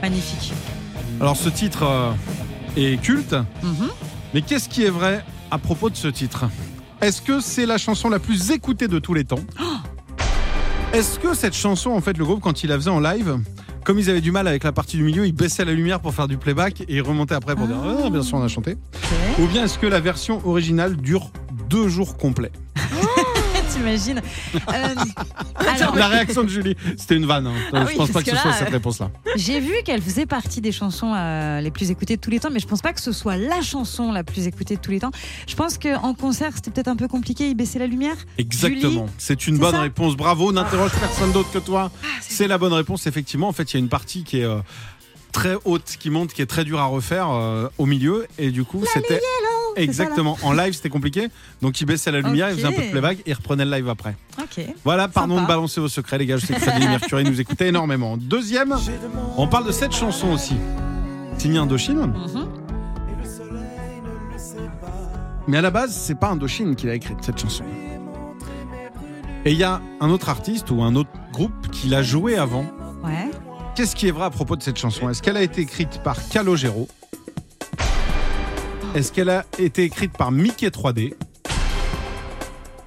Magnifique. 0.01 0.53
Alors 1.19 1.35
ce 1.37 1.49
titre 1.49 1.83
euh, 1.83 2.11
est 2.75 2.99
culte, 3.01 3.33
Mhm. 3.63 3.89
mais 4.33 4.41
qu'est-ce 4.41 4.67
qui 4.67 4.83
est 4.83 4.89
vrai 4.89 5.23
à 5.51 5.57
propos 5.59 5.89
de 5.89 5.95
ce 5.95 6.07
titre? 6.07 6.45
Est-ce 7.01 7.21
que 7.21 7.39
c'est 7.39 7.65
la 7.65 7.77
chanson 7.77 8.09
la 8.09 8.19
plus 8.19 8.51
écoutée 8.51 8.87
de 8.87 8.99
tous 8.99 9.13
les 9.13 9.25
temps? 9.25 9.39
Est-ce 10.93 11.19
que 11.19 11.33
cette 11.33 11.55
chanson, 11.55 11.91
en 11.91 12.01
fait, 12.01 12.17
le 12.17 12.25
groupe, 12.25 12.41
quand 12.41 12.63
il 12.63 12.69
la 12.69 12.75
faisait 12.75 12.89
en 12.89 12.99
live, 12.99 13.37
comme 13.83 13.99
ils 13.99 14.09
avaient 14.09 14.21
du 14.21 14.31
mal 14.31 14.47
avec 14.47 14.63
la 14.63 14.71
partie 14.71 14.97
du 14.97 15.03
milieu, 15.03 15.25
ils 15.25 15.33
baissaient 15.33 15.65
la 15.65 15.73
lumière 15.73 15.99
pour 15.99 16.13
faire 16.13 16.27
du 16.27 16.37
playback 16.37 16.81
et 16.81 16.95
ils 16.95 17.01
remontaient 17.01 17.35
après 17.35 17.55
pour 17.55 17.67
dire 17.67 17.77
Ah, 18.05 18.09
bien 18.09 18.23
sûr, 18.23 18.37
on 18.37 18.43
a 18.43 18.47
chanté. 18.47 18.77
Ou 19.39 19.47
bien 19.47 19.65
est-ce 19.65 19.79
que 19.79 19.87
la 19.87 19.99
version 19.99 20.41
originale 20.47 20.95
dure 20.97 21.31
deux 21.69 21.87
jours 21.87 22.17
complets? 22.17 22.51
T'imagines 23.81 24.21
Euh, 24.55 24.95
Alors, 25.55 25.95
La 25.95 26.07
réaction 26.07 26.43
de 26.43 26.49
Julie, 26.49 26.75
c'était 26.97 27.15
une 27.15 27.25
vanne. 27.25 27.47
hein. 27.47 27.53
Ah 27.73 27.81
je 27.83 27.87
oui, 27.87 27.95
pense 27.97 28.11
pas 28.11 28.21
que 28.21 28.29
ce 28.29 28.35
soit 28.35 28.53
cette 28.53 28.67
euh, 28.69 28.71
réponse-là. 28.71 29.09
j'ai 29.35 29.59
vu 29.59 29.73
qu'elle 29.83 30.01
faisait 30.01 30.25
partie 30.25 30.61
des 30.61 30.71
chansons 30.71 31.13
euh, 31.15 31.61
les 31.61 31.71
plus 31.71 31.89
écoutées 31.91 32.15
de 32.17 32.21
tous 32.21 32.29
les 32.29 32.39
temps, 32.39 32.49
mais 32.51 32.59
je 32.59 32.67
pense 32.67 32.81
pas 32.81 32.93
que 32.93 33.01
ce 33.01 33.11
soit 33.11 33.37
la 33.37 33.61
chanson 33.61 34.11
la 34.11 34.23
plus 34.23 34.45
écoutée 34.47 34.75
de 34.75 34.81
tous 34.81 34.91
les 34.91 34.99
temps. 34.99 35.11
Je 35.47 35.55
pense 35.55 35.77
qu'en 35.77 36.13
concert, 36.13 36.51
c'était 36.53 36.69
peut-être 36.71 36.89
un 36.89 36.95
peu 36.95 37.07
compliqué, 37.07 37.49
il 37.49 37.55
baissait 37.55 37.79
la 37.79 37.87
lumière. 37.87 38.15
Exactement. 38.37 39.07
C'est 39.17 39.47
une 39.47 39.57
bonne 39.57 39.75
réponse. 39.75 40.15
Bravo. 40.15 40.51
N'interroge 40.51 40.91
personne 40.99 41.31
d'autre 41.31 41.51
que 41.51 41.59
toi. 41.59 41.91
c'est 42.21 42.33
C'est 42.41 42.47
la 42.47 42.57
bonne 42.57 42.73
réponse. 42.73 43.07
Effectivement, 43.07 43.47
en 43.47 43.53
fait, 43.53 43.71
il 43.71 43.77
y 43.77 43.77
a 43.77 43.79
une 43.79 43.89
partie 43.89 44.23
qui 44.23 44.39
est 44.39 44.43
euh, 44.43 44.59
très 45.31 45.55
haute, 45.65 45.95
qui 45.99 46.09
monte, 46.09 46.33
qui 46.33 46.41
est 46.41 46.45
très 46.45 46.65
dure 46.65 46.79
à 46.79 46.85
refaire 46.85 47.29
euh, 47.31 47.67
au 47.77 47.85
milieu. 47.85 48.27
Et 48.37 48.51
du 48.51 48.63
coup, 48.63 48.83
c'était 48.93 49.21
exactement 49.75 50.37
en 50.43 50.53
live, 50.53 50.73
c'était 50.73 50.89
compliqué. 50.89 51.29
Donc, 51.61 51.79
il 51.81 51.85
baissait 51.85 52.11
la 52.11 52.21
lumière, 52.21 52.49
il 52.49 52.55
faisait 52.55 52.67
un 52.67 52.71
peu 52.71 52.81
de 52.83 52.91
playback 52.91 53.19
et 53.19 53.31
il 53.31 53.33
reprenait 53.33 53.65
le 53.65 53.71
live 53.71 53.89
après. 53.89 54.15
Ok. 54.39 54.65
Voilà, 54.83 55.07
pardon 55.07 55.35
Sympa. 55.35 55.43
de 55.43 55.47
balancer 55.47 55.81
vos 55.81 55.87
secrets, 55.87 56.17
les 56.17 56.25
gars. 56.25 56.37
Je 56.37 56.45
sais 56.45 56.53
que 56.53 56.59
Freddie 56.59 56.87
Mercury 56.87 57.23
nous 57.23 57.39
écoutait 57.39 57.67
énormément. 57.69 58.17
Deuxième, 58.17 58.75
on 59.37 59.47
parle 59.47 59.65
de 59.67 59.71
cette 59.71 59.93
chanson 59.93 60.29
aussi. 60.31 60.55
Signée 61.37 61.57
Indochine. 61.59 61.97
Mhm. 61.99 62.47
Mais 65.47 65.57
à 65.57 65.61
la 65.61 65.71
base, 65.71 65.93
c'est 65.95 66.15
pas 66.15 66.29
Indochine 66.29 66.75
qui 66.75 66.85
l'a 66.87 66.95
écrite 66.95 67.17
cette 67.21 67.39
chanson. 67.39 67.63
Et 69.43 69.51
il 69.51 69.57
y 69.57 69.63
a 69.63 69.81
un 69.99 70.09
autre 70.11 70.29
artiste 70.29 70.69
ou 70.69 70.83
un 70.83 70.95
autre 70.95 71.09
groupe 71.33 71.69
qui 71.71 71.87
l'a 71.87 72.03
joué 72.03 72.37
avant. 72.37 72.65
Ouais. 73.03 73.29
Qu'est-ce 73.75 73.95
qui 73.95 74.07
est 74.07 74.11
vrai 74.11 74.25
à 74.25 74.29
propos 74.29 74.55
de 74.55 74.61
cette 74.61 74.77
chanson? 74.77 75.09
Est-ce 75.09 75.21
qu'elle 75.23 75.37
a 75.37 75.41
été 75.41 75.61
écrite 75.61 76.01
par 76.03 76.15
Calogero? 76.29 76.87
Est-ce 78.95 79.11
qu'elle 79.11 79.29
a 79.29 79.45
été 79.57 79.83
écrite 79.83 80.11
par 80.17 80.31
Mickey 80.31 80.67
3D 80.67 81.13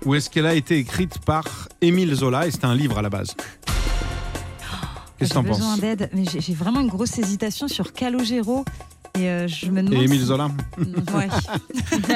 Ou 0.04 0.14
est-ce 0.14 0.28
qu'elle 0.28 0.46
a 0.46 0.54
été 0.54 0.76
écrite 0.78 1.18
par 1.25 1.44
Émile 1.80 2.14
Zola 2.14 2.46
Et 2.46 2.50
c'était 2.50 2.66
un 2.66 2.75
livre 2.75 2.99
à 2.99 3.02
la 3.02 3.08
base? 3.11 3.34
Qu'est-ce 5.18 5.18
que 5.18 5.25
J'ai 5.26 5.28
t'en 5.28 5.42
besoin 5.42 5.70
penses 5.70 5.80
d'aide, 5.80 6.11
mais 6.12 6.25
j'ai 6.30 6.40
j'ai 6.40 6.54
vraiment 6.54 6.80
une 6.80 6.88
grosse 6.88 7.18
hésitation 7.18 7.68
sur 7.68 7.92
Calogero. 7.92 8.64
Et 9.16 9.28
euh, 9.30 9.46
je 9.46 9.66
me 9.70 9.80
demande. 9.80 9.94
Et 10.02 10.04
Émile 10.04 10.20
si- 10.20 10.26
Zola? 10.26 10.49
Ouais. 11.14 11.28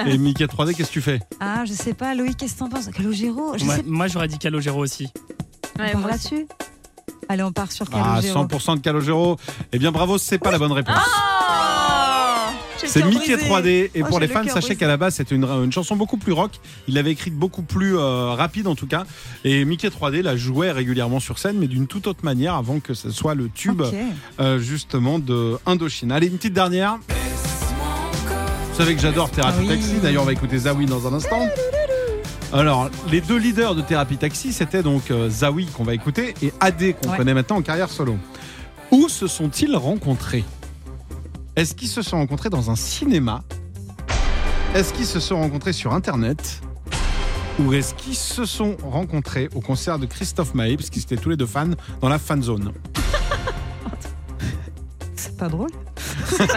Et 0.06 0.18
Mickey 0.18 0.44
3D, 0.46 0.74
qu'est-ce 0.74 0.88
que 0.88 0.92
tu 0.94 1.00
fais? 1.00 1.20
Ah, 1.38 1.64
je 1.64 1.72
sais 1.72 1.94
pas, 1.94 2.14
Loïc, 2.16 2.36
qu'est-ce 2.36 2.54
que 2.54 2.58
t'en 2.58 2.68
penses? 2.68 2.88
Calogero 2.88 3.56
Je 3.56 3.64
Moi, 3.64 3.76
sais 3.76 3.82
moi, 3.86 4.08
j'aurais 4.08 4.26
dit 4.28 4.38
Calogero 4.38 4.80
aussi. 4.82 5.08
pas. 5.76 5.84
On 5.94 6.00
part 6.00 6.08
là-dessus? 6.08 6.46
Allez, 7.28 7.42
on 7.44 7.52
part 7.52 7.70
sur 7.70 7.86
Ah, 7.92 8.18
Calogero. 8.20 8.44
100% 8.46 8.76
de 8.76 8.80
Calogero. 8.80 9.36
Eh 9.72 9.78
bien, 9.78 9.92
bravo, 9.92 10.18
c'est 10.18 10.38
pas 10.38 10.50
la 10.50 10.58
bonne 10.58 10.72
réponse. 10.72 10.96
Oh 10.98 11.00
J'ai 11.06 11.12
le 11.22 11.37
C'est 12.86 13.04
Mickey 13.04 13.36
brisé. 13.36 13.50
3D 13.50 13.68
et 13.94 14.02
Oh, 14.02 14.06
pour 14.06 14.20
les 14.20 14.26
le 14.26 14.32
fans, 14.32 14.42
sachez 14.48 14.76
qu'à 14.76 14.86
la 14.88 14.96
base 14.96 15.16
c'était 15.16 15.34
une, 15.34 15.44
une 15.44 15.72
chanson 15.72 15.96
beaucoup 15.96 16.16
plus 16.16 16.32
rock. 16.32 16.52
Il 16.86 16.94
l'avait 16.94 17.10
écrite 17.12 17.34
beaucoup 17.34 17.62
plus 17.62 17.96
euh, 17.96 18.30
rapide 18.34 18.66
en 18.68 18.74
tout 18.74 18.86
cas. 18.86 19.04
Et 19.44 19.64
Mickey 19.64 19.88
3D 19.88 20.22
la 20.22 20.36
jouait 20.36 20.70
régulièrement 20.70 21.20
sur 21.20 21.38
scène, 21.38 21.56
mais 21.58 21.66
d'une 21.66 21.86
toute 21.86 22.06
autre 22.06 22.24
manière 22.24 22.54
avant 22.54 22.80
que 22.80 22.94
ce 22.94 23.10
soit 23.10 23.34
le 23.34 23.48
tube 23.48 23.82
euh, 24.40 24.58
justement 24.58 25.18
de 25.18 25.58
Indochine. 25.66 26.12
Allez, 26.12 26.28
une 26.28 26.36
petite 26.36 26.54
dernière. 26.54 26.98
Vous 27.08 28.76
savez 28.84 28.94
que 28.94 29.00
j'adore 29.00 29.30
Thérapie 29.30 29.56
Ah 29.58 29.62
oui. 29.62 29.68
Taxi. 29.68 29.94
D'ailleurs, 30.02 30.22
on 30.22 30.26
va 30.26 30.32
écouter 30.32 30.58
Zawi 30.58 30.86
dans 30.86 31.06
un 31.08 31.12
instant. 31.14 31.48
Alors, 32.52 32.88
les 33.10 33.20
deux 33.20 33.36
leaders 33.36 33.74
de 33.74 33.82
Thérapie 33.82 34.16
Taxi, 34.16 34.52
c'était 34.52 34.82
donc 34.82 35.10
euh, 35.10 35.28
Zawi 35.28 35.66
qu'on 35.66 35.84
va 35.84 35.94
écouter 35.94 36.34
et 36.42 36.52
AD 36.60 36.94
qu'on 37.00 37.10
Ouais. 37.10 37.16
connaît 37.18 37.34
maintenant 37.34 37.56
en 37.56 37.62
carrière 37.62 37.90
solo. 37.90 38.16
Où 38.90 39.08
se 39.08 39.26
sont-ils 39.26 39.76
rencontrés? 39.76 40.44
Est-ce 41.58 41.74
qu'ils 41.74 41.88
se 41.88 42.02
sont 42.02 42.18
rencontrés 42.18 42.50
dans 42.50 42.70
un 42.70 42.76
cinéma 42.76 43.42
Est-ce 44.76 44.92
qu'ils 44.92 45.06
se 45.06 45.18
sont 45.18 45.40
rencontrés 45.40 45.72
sur 45.72 45.92
Internet 45.92 46.60
Ou 47.58 47.72
est-ce 47.72 47.94
qu'ils 47.94 48.14
se 48.14 48.44
sont 48.44 48.76
rencontrés 48.84 49.48
au 49.56 49.60
concert 49.60 49.98
de 49.98 50.06
Christophe 50.06 50.54
Maé, 50.54 50.76
parce 50.76 50.88
qu'ils 50.88 51.02
étaient 51.02 51.16
tous 51.16 51.30
les 51.30 51.36
deux 51.36 51.46
fans, 51.46 51.70
dans 52.00 52.08
la 52.08 52.20
fan 52.20 52.40
zone 52.44 52.70
C'est 55.16 55.36
pas 55.36 55.48
drôle. 55.48 55.70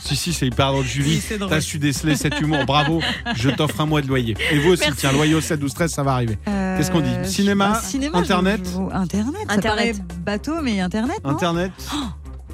Si, 0.00 0.16
si, 0.16 0.34
c'est 0.34 0.46
hyper 0.46 0.70
drôle, 0.72 0.84
Julie. 0.84 1.22
T'as 1.48 1.62
su 1.62 1.78
déceler 1.78 2.14
cet 2.14 2.38
humour, 2.38 2.66
bravo. 2.66 3.00
Je 3.36 3.48
t'offre 3.48 3.80
un 3.80 3.86
mois 3.86 4.02
de 4.02 4.06
loyer. 4.06 4.36
Et 4.50 4.58
vous 4.58 4.72
aussi, 4.72 4.82
Merci. 4.82 4.98
tiens, 5.00 5.12
loyer 5.12 5.34
au 5.34 5.40
7, 5.40 5.58
12, 5.58 5.72
13, 5.72 5.90
ça 5.92 6.02
va 6.02 6.12
arriver. 6.12 6.36
Qu'est-ce 6.44 6.90
qu'on 6.90 7.00
dit 7.00 7.08
Euh, 7.08 7.24
Cinéma, 7.24 7.80
Internet 8.12 8.60
je- 8.66 8.70
je- 8.70 8.94
Internet. 8.94 9.34
Ça 9.48 9.54
Internet. 9.54 9.62
paraît 9.62 9.94
bateau, 10.26 10.60
mais 10.62 10.80
Internet. 10.80 11.16
non 11.24 11.30
Internet 11.30 11.72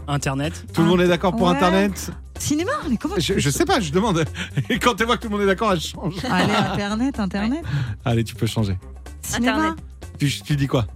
Internet. 0.08 0.64
Tout 0.74 0.82
le 0.82 0.88
monde 0.88 1.00
est 1.00 1.08
d'accord 1.08 1.36
pour 1.36 1.48
Ouais. 1.48 1.54
Internet 1.54 2.10
Cinéma, 2.38 2.72
mais 2.88 2.96
comment 2.96 3.16
tu 3.16 3.38
je, 3.38 3.50
sais 3.50 3.66
pas, 3.66 3.80
je 3.80 3.92
demande. 3.92 4.24
Et 4.70 4.78
quand 4.78 4.94
tu 4.94 5.04
vois 5.04 5.16
que 5.18 5.22
tout 5.22 5.28
le 5.28 5.34
monde 5.36 5.42
est 5.42 5.46
d'accord, 5.46 5.72
elle 5.72 5.80
change. 5.80 6.14
Allez, 6.30 6.54
Internet, 6.54 7.20
Internet. 7.20 7.64
Allez, 8.04 8.24
tu 8.24 8.34
peux 8.34 8.46
changer. 8.46 8.78
Cinéma. 9.22 9.52
Internet. 9.52 9.78
Tu, 10.18 10.30
tu 10.42 10.56
dis 10.56 10.66
quoi? 10.66 10.86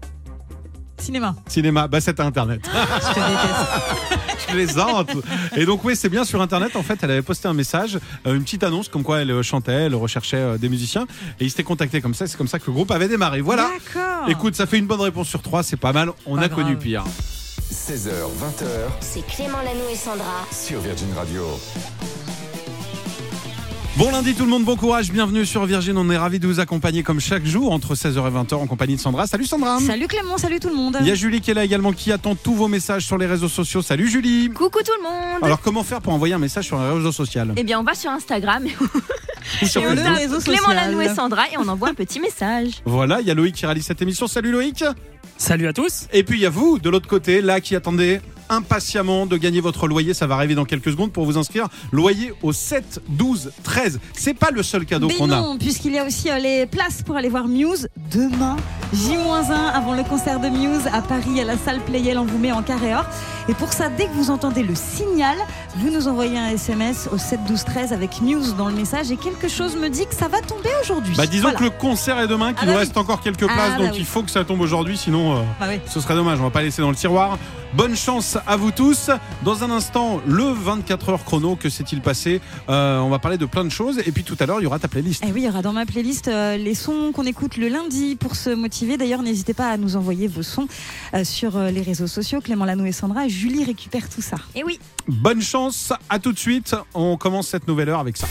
Cinéma. 0.96 1.34
Cinéma, 1.48 1.86
bah 1.86 2.00
c'est 2.00 2.18
Internet. 2.18 2.62
Je 2.64 3.08
te 3.14 3.20
déteste. 3.20 4.38
je 4.48 4.52
plaisante. 4.52 5.10
Et 5.56 5.66
donc 5.66 5.84
oui, 5.84 5.96
c'est 5.96 6.08
bien 6.08 6.24
sur 6.24 6.40
Internet. 6.40 6.76
En 6.76 6.82
fait, 6.82 6.98
elle 7.02 7.10
avait 7.10 7.20
posté 7.20 7.46
un 7.46 7.52
message, 7.52 7.98
euh, 8.26 8.34
une 8.36 8.42
petite 8.44 8.62
annonce 8.62 8.88
comme 8.88 9.02
quoi 9.02 9.20
elle 9.20 9.30
euh, 9.30 9.42
chantait, 9.42 9.72
elle 9.72 9.94
recherchait 9.96 10.36
euh, 10.38 10.56
des 10.56 10.70
musiciens. 10.70 11.06
Et 11.40 11.44
ils 11.44 11.50
s'étaient 11.50 11.62
contactés 11.62 12.00
comme 12.00 12.14
ça. 12.14 12.26
C'est 12.26 12.38
comme 12.38 12.48
ça 12.48 12.58
que 12.58 12.66
le 12.68 12.72
groupe 12.72 12.90
avait 12.90 13.08
démarré. 13.08 13.42
Voilà. 13.42 13.68
D'accord. 13.84 14.28
Écoute, 14.30 14.54
ça 14.54 14.64
fait 14.66 14.78
une 14.78 14.86
bonne 14.86 15.00
réponse 15.00 15.28
sur 15.28 15.42
trois, 15.42 15.62
c'est 15.62 15.76
pas 15.76 15.92
mal. 15.92 16.10
On 16.24 16.36
Pas 16.36 16.42
a 16.44 16.48
grave. 16.48 16.62
connu 16.62 16.76
pire. 16.76 17.04
16h, 17.74 18.08
20h 18.08 18.66
C'est 19.00 19.26
Clément 19.26 19.58
Lano 19.58 19.88
et 19.90 19.96
Sandra. 19.96 20.46
sur 20.52 20.78
Virgin 20.78 21.08
Radio. 21.16 21.42
Bon 23.96 24.12
lundi 24.12 24.34
tout 24.34 24.44
le 24.44 24.50
monde, 24.50 24.64
bon 24.64 24.76
courage, 24.76 25.10
bienvenue 25.10 25.44
sur 25.44 25.64
Virgin. 25.66 25.98
On 25.98 26.08
est 26.08 26.16
ravis 26.16 26.38
de 26.38 26.46
vous 26.46 26.60
accompagner 26.60 27.02
comme 27.02 27.18
chaque 27.18 27.44
jour 27.44 27.72
entre 27.72 27.96
16h 27.96 28.16
et 28.28 28.30
20h 28.30 28.54
en 28.54 28.66
compagnie 28.68 28.94
de 28.94 29.00
Sandra. 29.00 29.26
Salut 29.26 29.44
Sandra. 29.46 29.80
Salut 29.80 30.06
Clément, 30.06 30.38
salut 30.38 30.60
tout 30.60 30.68
le 30.68 30.76
monde. 30.76 30.98
Il 31.00 31.06
y 31.08 31.10
a 31.10 31.16
Julie 31.16 31.40
qui 31.40 31.50
est 31.50 31.54
là 31.54 31.64
également 31.64 31.92
qui 31.92 32.12
attend 32.12 32.36
tous 32.36 32.54
vos 32.54 32.68
messages 32.68 33.04
sur 33.04 33.18
les 33.18 33.26
réseaux 33.26 33.48
sociaux. 33.48 33.82
Salut 33.82 34.08
Julie. 34.08 34.50
Coucou 34.50 34.78
tout 34.84 34.92
le 34.96 35.02
monde 35.02 35.42
Alors 35.42 35.60
comment 35.60 35.82
faire 35.82 36.00
pour 36.00 36.12
envoyer 36.12 36.34
un 36.34 36.38
message 36.38 36.66
sur 36.66 36.78
un 36.78 36.94
réseau 36.94 37.10
social 37.12 37.52
Eh 37.56 37.64
bien, 37.64 37.80
on 37.80 37.84
va 37.84 37.94
sur 37.94 38.10
Instagram, 38.10 38.64
Ou 39.62 39.66
sur 39.66 39.82
le 39.82 39.88
Facebook 39.96 40.16
réseau 40.16 40.38
Clément 40.40 40.68
social. 40.68 40.76
Lanou 40.90 41.00
et 41.00 41.14
Sandra, 41.14 41.42
et 41.52 41.58
on 41.58 41.68
envoie 41.68 41.88
un 41.88 41.94
petit 41.94 42.20
message. 42.20 42.70
Voilà, 42.84 43.20
il 43.20 43.26
y 43.26 43.30
a 43.30 43.34
Loïc 43.34 43.54
qui 43.54 43.66
réalise 43.66 43.84
cette 43.86 44.02
émission. 44.02 44.26
Salut 44.26 44.52
Loïc. 44.52 44.84
Salut 45.36 45.66
à 45.66 45.72
tous. 45.72 46.06
Et 46.12 46.22
puis 46.22 46.38
il 46.38 46.42
y 46.42 46.46
a 46.46 46.50
vous 46.50 46.78
de 46.78 46.88
l'autre 46.88 47.08
côté, 47.08 47.40
là 47.40 47.60
qui 47.60 47.74
attendez 47.74 48.20
impatiemment 48.48 49.26
de 49.26 49.36
gagner 49.36 49.60
votre 49.60 49.86
loyer. 49.88 50.14
Ça 50.14 50.26
va 50.26 50.36
arriver 50.36 50.54
dans 50.54 50.64
quelques 50.64 50.90
secondes 50.90 51.12
pour 51.12 51.24
vous 51.24 51.38
inscrire. 51.38 51.68
Loyer 51.92 52.32
au 52.42 52.52
7, 52.52 53.00
12, 53.08 53.52
13. 53.62 54.00
C'est 54.12 54.34
pas 54.34 54.50
le 54.50 54.62
seul 54.62 54.84
cadeau 54.84 55.08
qu'on 55.08 55.30
a. 55.30 55.40
non, 55.40 55.58
puisqu'il 55.58 55.92
y 55.92 55.98
a 55.98 56.04
aussi 56.04 56.30
euh, 56.30 56.38
les 56.38 56.66
places 56.66 57.02
pour 57.02 57.16
aller 57.16 57.28
voir 57.28 57.48
Muse 57.48 57.88
demain, 58.12 58.56
J-1 58.92 59.52
avant 59.72 59.94
le 59.94 60.04
concert 60.04 60.40
de 60.40 60.48
Muse 60.48 60.86
à 60.92 61.02
Paris 61.02 61.40
à 61.40 61.44
la 61.44 61.56
salle 61.56 61.80
Playel. 61.80 62.18
On 62.18 62.24
vous 62.24 62.38
met 62.38 62.52
en 62.52 62.62
carré 62.62 62.94
or. 62.94 63.06
Et 63.48 63.54
pour 63.54 63.72
ça, 63.72 63.88
dès 63.88 64.06
que 64.06 64.12
vous 64.12 64.30
entendez 64.30 64.62
le 64.62 64.74
signal, 64.74 65.36
vous 65.76 65.90
nous 65.90 66.06
envoyez 66.06 66.38
un 66.38 66.48
SMS 66.50 67.08
au 67.12 67.18
7 67.18 67.40
12 67.48 67.64
13 67.64 67.92
avec 67.92 68.20
Muse 68.20 68.54
dans 68.56 68.68
le 68.68 68.74
message. 68.74 69.10
Et 69.10 69.16
quelque 69.16 69.48
chose 69.48 69.76
me 69.76 69.88
dit 69.88 70.06
que 70.06 70.14
ça 70.14 70.28
va 70.28 70.40
tomber 70.40 70.68
aujourd'hui. 70.82 71.14
Bah 71.16 71.26
disons 71.26 71.42
Voilà. 71.50 71.58
que 71.58 71.64
le 71.64 71.70
concert 71.70 72.18
est 72.20 72.28
demain, 72.28 72.52
qu'il 72.52 72.60
Ah 72.62 72.66
nous 72.66 72.72
bah 72.74 72.78
reste 72.78 72.96
encore 72.96 73.20
quelques 73.20 73.42
Ah 73.48 73.52
places, 73.54 73.70
bah 73.78 73.78
donc 73.84 73.92
oui. 73.94 73.98
il 73.98 74.04
faut 74.06 74.22
que 74.22 74.30
ça 74.30 74.44
tombe 74.44 74.60
aujourd'hui, 74.60 74.96
sinon 74.96 75.36
euh, 75.38 75.42
Bah 75.58 75.66
oui. 75.68 75.80
ce 75.86 76.00
serait 76.00 76.14
dommage. 76.14 76.38
On 76.40 76.44
va 76.44 76.50
pas 76.50 76.62
laisser 76.62 76.80
dans 76.80 76.90
le 76.90 76.96
tiroir. 76.96 77.38
Bonne 77.74 77.96
chance 77.96 78.38
à 78.46 78.54
vous 78.56 78.70
tous. 78.70 79.10
Dans 79.42 79.64
un 79.64 79.70
instant, 79.72 80.20
le 80.28 80.44
24 80.44 81.08
heures 81.08 81.24
chrono, 81.24 81.56
que 81.56 81.68
s'est-il 81.68 82.00
passé? 82.00 82.40
Euh, 82.68 83.00
On 83.00 83.08
va 83.08 83.18
parler 83.18 83.36
de 83.36 83.46
plein 83.46 83.64
de 83.64 83.70
choses. 83.70 83.98
Et 84.06 84.12
puis 84.12 84.22
tout 84.22 84.36
à 84.38 84.46
l'heure, 84.46 84.60
il 84.60 84.64
y 84.64 84.66
aura 84.66 84.78
ta 84.78 84.86
playlist. 84.86 85.24
Et 85.24 85.32
oui, 85.32 85.40
il 85.40 85.44
y 85.46 85.48
aura 85.48 85.60
dans 85.62 85.72
ma 85.72 85.84
playlist 85.86 86.28
euh, 86.28 86.56
les 86.56 86.76
sons 86.76 87.10
qu'on 87.12 87.24
écoute 87.24 87.56
le 87.56 87.66
lundi 87.66 88.14
pour 88.14 88.36
se 88.36 88.50
motiver. 88.50 88.96
D'ailleurs, 88.96 89.22
n'hésitez 89.22 89.54
pas 89.54 89.70
à 89.70 89.76
nous 89.76 89.96
envoyer 89.96 90.28
vos 90.28 90.44
sons 90.44 90.68
euh, 91.14 91.24
sur 91.24 91.56
euh, 91.56 91.70
les 91.72 91.82
réseaux 91.82 92.06
sociaux. 92.06 92.40
Clément 92.40 92.64
Lano 92.64 92.84
et 92.84 92.92
Sandra. 92.92 93.26
Julie 93.26 93.64
récupère 93.64 94.08
tout 94.08 94.22
ça. 94.22 94.36
Et 94.54 94.62
oui, 94.62 94.78
Bonne 95.06 95.42
chance, 95.42 95.63
à 96.08 96.18
tout 96.18 96.32
de 96.32 96.38
suite. 96.38 96.74
On 96.94 97.16
commence 97.16 97.48
cette 97.48 97.68
nouvelle 97.68 97.88
heure 97.88 98.00
avec 98.00 98.16
ça. 98.16 98.26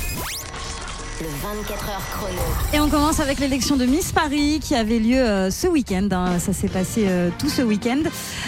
24 1.43 1.89
heures 1.89 2.01
chrono. 2.13 2.41
Et 2.73 2.79
on 2.79 2.87
commence 2.89 3.19
avec 3.19 3.39
l'élection 3.39 3.75
de 3.75 3.85
Miss 3.85 4.11
Paris 4.13 4.59
qui 4.61 4.75
avait 4.75 4.99
lieu 4.99 5.17
euh, 5.17 5.51
ce 5.51 5.67
week-end. 5.67 6.07
hein. 6.11 6.39
Ça 6.39 6.53
s'est 6.53 6.69
passé 6.69 7.03
euh, 7.07 7.29
tout 7.37 7.49
ce 7.49 7.61
week-end. 7.61 7.99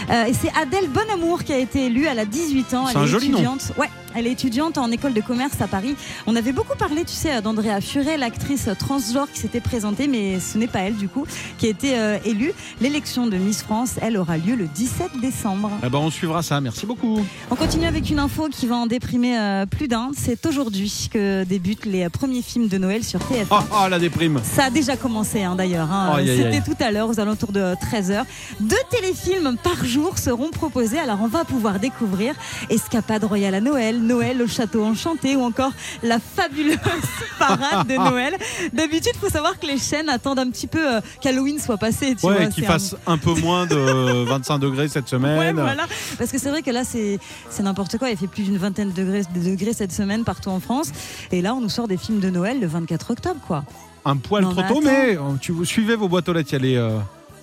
Euh, 0.09 0.25
et 0.25 0.33
c'est 0.33 0.49
Adèle 0.59 0.87
Bonamour 0.89 1.43
qui 1.43 1.51
a 1.51 1.57
été 1.57 1.87
élue. 1.87 2.05
Elle 2.05 2.19
a 2.19 2.25
18 2.25 2.73
ans. 2.73 2.85
C'est 2.87 2.93
Elle 2.93 2.97
un 2.99 3.03
est 3.03 3.07
joli 3.07 3.27
nom. 3.29 3.35
étudiante. 3.39 3.71
Ouais, 3.77 3.89
elle 4.15 4.27
est 4.27 4.31
étudiante 4.31 4.77
en 4.77 4.89
école 4.91 5.13
de 5.13 5.19
commerce 5.19 5.59
à 5.61 5.67
Paris. 5.67 5.95
On 6.25 6.37
avait 6.37 6.53
beaucoup 6.53 6.77
parlé, 6.77 7.03
tu 7.03 7.11
sais, 7.13 7.41
d'Andrea 7.41 7.81
Furet, 7.81 8.17
l'actrice 8.17 8.69
transgenre 8.79 9.27
qui 9.29 9.39
s'était 9.41 9.59
présentée, 9.59 10.07
mais 10.07 10.39
ce 10.39 10.57
n'est 10.57 10.67
pas 10.67 10.79
elle 10.79 10.95
du 10.95 11.09
coup 11.09 11.25
qui 11.57 11.65
a 11.65 11.69
été 11.69 11.97
euh, 11.99 12.17
élue. 12.23 12.53
L'élection 12.79 13.27
de 13.27 13.35
Miss 13.35 13.61
France, 13.63 13.95
elle 14.01 14.15
aura 14.15 14.37
lieu 14.37 14.55
le 14.55 14.67
17 14.67 15.19
décembre. 15.21 15.69
Eh 15.85 15.89
ben, 15.89 15.99
on 15.99 16.09
suivra 16.09 16.41
ça. 16.43 16.61
Merci 16.61 16.85
beaucoup. 16.85 17.19
On 17.51 17.55
continue 17.55 17.85
avec 17.87 18.09
une 18.09 18.19
info 18.19 18.47
qui 18.49 18.67
va 18.67 18.77
en 18.77 18.87
déprimer 18.87 19.37
euh, 19.37 19.65
plus 19.65 19.89
d'un. 19.89 20.11
C'est 20.17 20.45
aujourd'hui 20.45 21.09
que 21.11 21.43
débutent 21.43 21.85
les 21.85 22.07
premiers 22.09 22.41
films 22.41 22.67
de 22.69 22.77
Noël 22.85 23.03
sur 23.03 23.19
TF1. 23.19 23.45
Oh, 23.49 23.55
oh, 23.71 23.87
la 23.89 23.97
déprime. 23.99 24.39
Ça 24.43 24.65
a 24.65 24.69
déjà 24.69 24.95
commencé 24.95 25.41
hein, 25.43 25.55
d'ailleurs. 25.55 25.91
hein. 25.91 26.17
C'était 26.25 26.61
tout 26.61 26.75
à 26.79 26.91
l'heure 26.91 27.09
aux 27.09 27.19
alentours 27.19 27.51
de 27.51 27.73
13h. 27.75 28.23
Deux 28.59 28.75
téléfilms 28.91 29.57
par 29.63 29.83
jour 29.85 30.17
seront 30.19 30.51
proposés. 30.51 30.99
Alors 30.99 31.19
on 31.21 31.27
va 31.27 31.45
pouvoir 31.45 31.79
découvrir 31.79 32.35
Escapade 32.69 33.23
royale 33.23 33.55
à 33.55 33.61
Noël, 33.61 33.99
Noël 34.01 34.41
au 34.41 34.47
château 34.47 34.83
enchanté 34.83 35.35
ou 35.35 35.41
encore 35.43 35.71
la 36.03 36.19
fabuleuse 36.19 36.77
parade 37.39 37.87
de 37.87 37.95
Noël. 37.95 38.35
D'habitude, 38.73 39.11
il 39.15 39.19
faut 39.19 39.29
savoir 39.29 39.59
que 39.59 39.65
les 39.65 39.77
chaînes 39.77 40.09
attendent 40.09 40.39
un 40.39 40.49
petit 40.49 40.67
peu 40.67 40.95
euh, 40.97 41.01
qu'Halloween 41.21 41.59
soit 41.59 41.77
passé. 41.77 42.15
Tu 42.15 42.25
Ouais, 42.25 42.49
qu'il 42.49 42.63
un- 42.65 42.67
fasse 42.67 42.95
un 43.07 43.17
peu 43.17 43.33
moins 43.33 43.65
de 43.65 43.75
25 44.27 44.59
degrés 44.59 44.87
cette 44.87 45.07
semaine. 45.07 45.37
Ouais, 45.39 45.53
voilà. 45.53 45.85
Parce 46.17 46.31
que 46.31 46.37
c'est 46.37 46.49
vrai 46.49 46.61
que 46.61 46.71
là, 46.71 46.83
c'est 46.83 47.19
c'est 47.49 47.63
n'importe 47.63 47.97
quoi. 47.97 48.09
Il 48.09 48.17
fait 48.17 48.27
plus 48.27 48.43
d'une 48.43 48.57
vingtaine 48.57 48.91
de 48.91 48.95
degrés, 49.01 49.21
de 49.35 49.39
degrés 49.51 49.73
cette 49.73 49.91
semaine 49.91 50.23
partout 50.23 50.49
en 50.49 50.59
France. 50.59 50.91
Et 51.31 51.41
là, 51.41 51.53
on 51.55 51.61
nous 51.61 51.69
sort 51.69 51.87
des 51.87 51.97
films 51.97 52.19
de 52.19 52.29
Noël 52.29 52.59
le 52.59 52.67
24 52.79 53.11
octobre, 53.11 53.39
quoi. 53.47 53.63
Un 54.03 54.17
poil 54.17 54.43
Non, 54.43 54.51
trop 54.51 54.61
tôt, 54.61 54.81
mais 54.83 55.17
euh, 55.17 55.19
tu 55.41 55.51
vous 55.51 55.65
suivez 55.65 55.95
vos 55.95 56.07
boîtes 56.07 56.29
aux 56.29 56.33
lettres. 56.33 56.49
Il 56.51 56.53
y 56.53 56.55
a 56.55 56.59
les, 56.59 56.77
euh, 56.77 56.99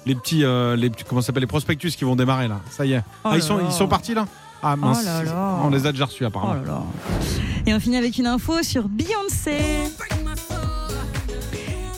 les 0.06 0.14
petits, 0.14 0.44
euh, 0.44 0.76
les 0.76 0.90
comment 1.08 1.20
ça 1.20 1.28
s'appelle, 1.28 1.40
les 1.42 1.46
prospectus 1.46 1.96
qui 1.96 2.04
vont 2.04 2.14
démarrer 2.16 2.48
là. 2.48 2.60
Ça 2.70 2.84
y 2.86 2.92
est. 2.92 3.02
Oh 3.24 3.30
ah, 3.32 3.36
ils 3.36 3.42
sont, 3.42 3.56
là. 3.56 3.64
ils 3.66 3.72
sont 3.72 3.88
partis 3.88 4.14
là. 4.14 4.26
Ah 4.62 4.76
mince. 4.76 4.98
Oh 5.02 5.06
là 5.06 5.22
là. 5.24 5.58
On 5.64 5.70
les 5.70 5.86
a 5.86 5.92
déjà 5.92 6.04
reçus 6.04 6.22
Oh 6.24 6.28
apparemment. 6.28 6.62
là. 6.64 6.82
Et 7.66 7.74
on 7.74 7.80
finit 7.80 7.96
avec 7.96 8.16
une 8.18 8.26
info 8.26 8.62
sur 8.62 8.88
Beyoncé. 8.88 9.58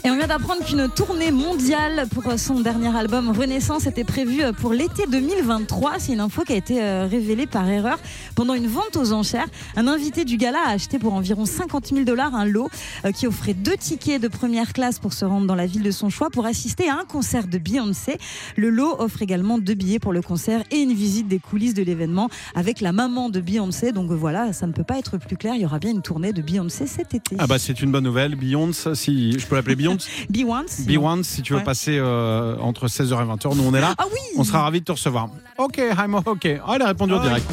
Et 0.06 0.10
on 0.10 0.18
vient 0.18 0.26
d'apprendre 0.26 0.62
qu'une 0.62 0.86
tournée 0.90 1.30
mondiale 1.30 2.06
pour 2.12 2.24
son 2.38 2.60
dernier 2.60 2.94
album 2.94 3.30
Renaissance 3.30 3.86
était 3.86 4.04
prévue 4.04 4.42
pour 4.60 4.74
l'été 4.74 5.06
2023. 5.10 5.94
C'est 5.98 6.12
une 6.12 6.20
info 6.20 6.42
qui 6.44 6.52
a 6.52 6.56
été 6.56 6.82
euh, 6.82 7.06
révélée 7.10 7.46
par 7.46 7.66
erreur 7.66 7.98
pendant 8.34 8.52
une 8.52 8.66
vente 8.66 8.98
aux 8.98 9.14
enchères. 9.14 9.46
Un 9.76 9.88
invité 9.88 10.26
du 10.26 10.36
gala 10.36 10.58
a 10.66 10.72
acheté 10.72 10.98
pour 10.98 11.14
environ 11.14 11.46
50 11.46 11.86
000 11.86 12.04
dollars 12.04 12.34
un 12.34 12.44
lot 12.44 12.68
euh, 13.06 13.12
qui 13.12 13.26
offrait 13.26 13.54
deux 13.54 13.78
tickets 13.78 14.20
de 14.20 14.28
première 14.28 14.74
classe 14.74 14.98
pour 14.98 15.14
se 15.14 15.24
rendre 15.24 15.46
dans 15.46 15.54
la 15.54 15.64
ville 15.64 15.82
de 15.82 15.90
son 15.90 16.10
choix 16.10 16.28
pour 16.28 16.44
assister 16.44 16.86
à 16.86 16.96
un 16.96 17.06
concert 17.06 17.46
de 17.46 17.56
Beyoncé. 17.56 18.18
Le 18.56 18.68
lot 18.68 18.96
offre 18.98 19.22
également 19.22 19.56
deux 19.56 19.72
billets 19.72 20.00
pour 20.00 20.12
le 20.12 20.20
concert 20.20 20.64
et 20.70 20.80
une 20.80 20.92
visite 20.92 21.28
des 21.28 21.38
coulisses 21.38 21.72
de 21.72 21.82
l'événement 21.82 22.28
avec 22.54 22.82
la 22.82 22.92
maman 22.92 23.30
de 23.30 23.40
Beyoncé. 23.40 23.92
Donc 23.92 24.10
voilà, 24.10 24.52
ça 24.52 24.66
ne 24.66 24.72
peut 24.72 24.84
pas 24.84 24.98
être 24.98 25.16
plus 25.16 25.38
clair. 25.38 25.54
Il 25.54 25.62
y 25.62 25.64
aura 25.64 25.78
bien 25.78 25.92
une 25.92 26.02
tournée 26.02 26.34
de 26.34 26.42
Beyoncé 26.42 26.86
cet 26.86 27.14
été. 27.14 27.36
Ah 27.38 27.46
bah 27.46 27.58
c'est 27.58 27.80
une 27.80 27.90
bonne 27.90 28.04
nouvelle. 28.04 28.36
Beyoncé, 28.36 28.94
si 28.94 29.38
je 29.38 29.46
peux 29.46 29.54
l'appeler 29.54 29.76
Beyoncé. 29.76 29.93
Beyoncé. 30.30 30.82
Beyoncé, 30.84 31.22
si 31.36 31.42
tu 31.42 31.52
veux 31.52 31.58
Ouais. 31.60 31.64
passer 31.64 31.96
euh, 31.98 32.56
entre 32.60 32.86
16h 32.88 33.12
et 33.22 33.24
20h, 33.26 33.54
nous 33.56 33.64
on 33.64 33.74
est 33.74 33.80
là. 33.80 33.94
Ah 33.98 34.04
oui 34.12 34.18
On 34.36 34.44
sera 34.44 34.62
ravis 34.62 34.80
de 34.80 34.84
te 34.84 34.92
recevoir. 34.92 35.28
Ok, 35.58 35.78
I'm 35.78 36.14
ok. 36.14 36.24
Oh, 36.66 36.72
elle 36.74 36.82
a 36.82 36.86
répondu 36.86 37.12
au 37.14 37.18
Ah 37.18 37.22
direct. 37.22 37.46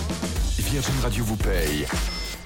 Virgin 0.60 0.94
Radio 1.04 1.24
vous 1.26 1.36
paye 1.36 1.86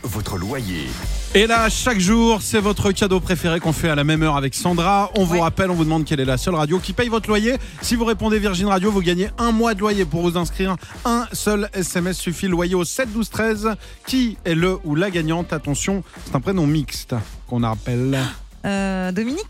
votre 0.02 0.38
loyer. 0.38 0.88
Et 1.34 1.48
là, 1.48 1.68
chaque 1.70 2.00
jour, 2.00 2.40
c'est 2.42 2.60
votre 2.60 2.92
cadeau 2.92 3.20
préféré 3.20 3.60
qu'on 3.60 3.74
fait 3.74 3.90
à 3.90 3.96
la 3.96 4.04
même 4.04 4.22
heure 4.24 4.36
avec 4.38 4.54
Sandra. 4.56 5.10
On 5.16 5.26
vous 5.26 5.34
Ouais. 5.36 5.42
rappelle, 5.42 5.70
on 5.72 5.74
vous 5.76 5.84
demande 5.84 6.06
quelle 6.06 6.20
est 6.20 6.26
la 6.26 6.38
seule 6.38 6.54
radio 6.56 6.78
qui 6.80 6.94
paye 6.94 7.10
votre 7.10 7.28
loyer. 7.28 7.58
Si 7.82 7.96
vous 7.96 8.06
répondez 8.06 8.38
Virgin 8.40 8.68
Radio, 8.68 8.92
vous 8.92 9.02
gagnez 9.02 9.30
un 9.40 9.52
mois 9.52 9.74
de 9.74 9.80
loyer 9.80 10.06
pour 10.06 10.22
vous 10.22 10.38
inscrire. 10.38 10.76
Un 11.06 11.26
seul 11.34 11.70
SMS 11.74 12.18
suffit. 12.20 12.48
Loyer 12.48 12.76
au 12.76 12.84
7 12.84 13.12
12 13.14 13.30
13. 13.30 13.70
Qui 14.08 14.38
est 14.46 14.54
le 14.56 14.78
ou 14.84 14.94
la 14.96 15.10
gagnante? 15.12 15.54
Attention, 15.54 16.04
c'est 16.26 16.36
un 16.36 16.40
prénom 16.40 16.68
mixte 16.68 17.16
qu'on 17.48 17.64
appelle. 17.64 18.20
Euh, 18.66 19.12
Dominique 19.12 19.46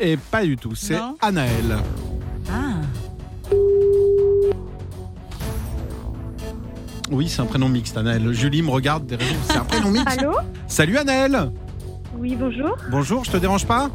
Et 0.00 0.16
pas 0.16 0.44
du 0.44 0.56
tout, 0.56 0.74
c'est 0.74 0.96
Non. 0.98 1.16
Anaël. 1.20 1.76
Ah. 2.50 3.54
Oui, 7.10 7.28
c'est 7.28 7.40
un 7.42 7.46
prénom 7.46 7.68
mixte, 7.68 7.96
Anaël. 7.96 8.32
Julie 8.32 8.62
me 8.62 8.70
regarde 8.70 9.06
des 9.06 9.16
réseaux. 9.16 9.34
C'est 9.48 9.56
un 9.56 9.64
prénom 9.64 9.90
mixte. 9.90 10.18
Allô 10.18 10.32
Salut 10.68 10.96
Anaël. 10.96 11.50
Oui, 12.16 12.36
bonjour. 12.38 12.76
Bonjour, 12.90 13.24
je 13.24 13.30
te 13.32 13.36
dérange 13.36 13.66
pas? 13.66 13.90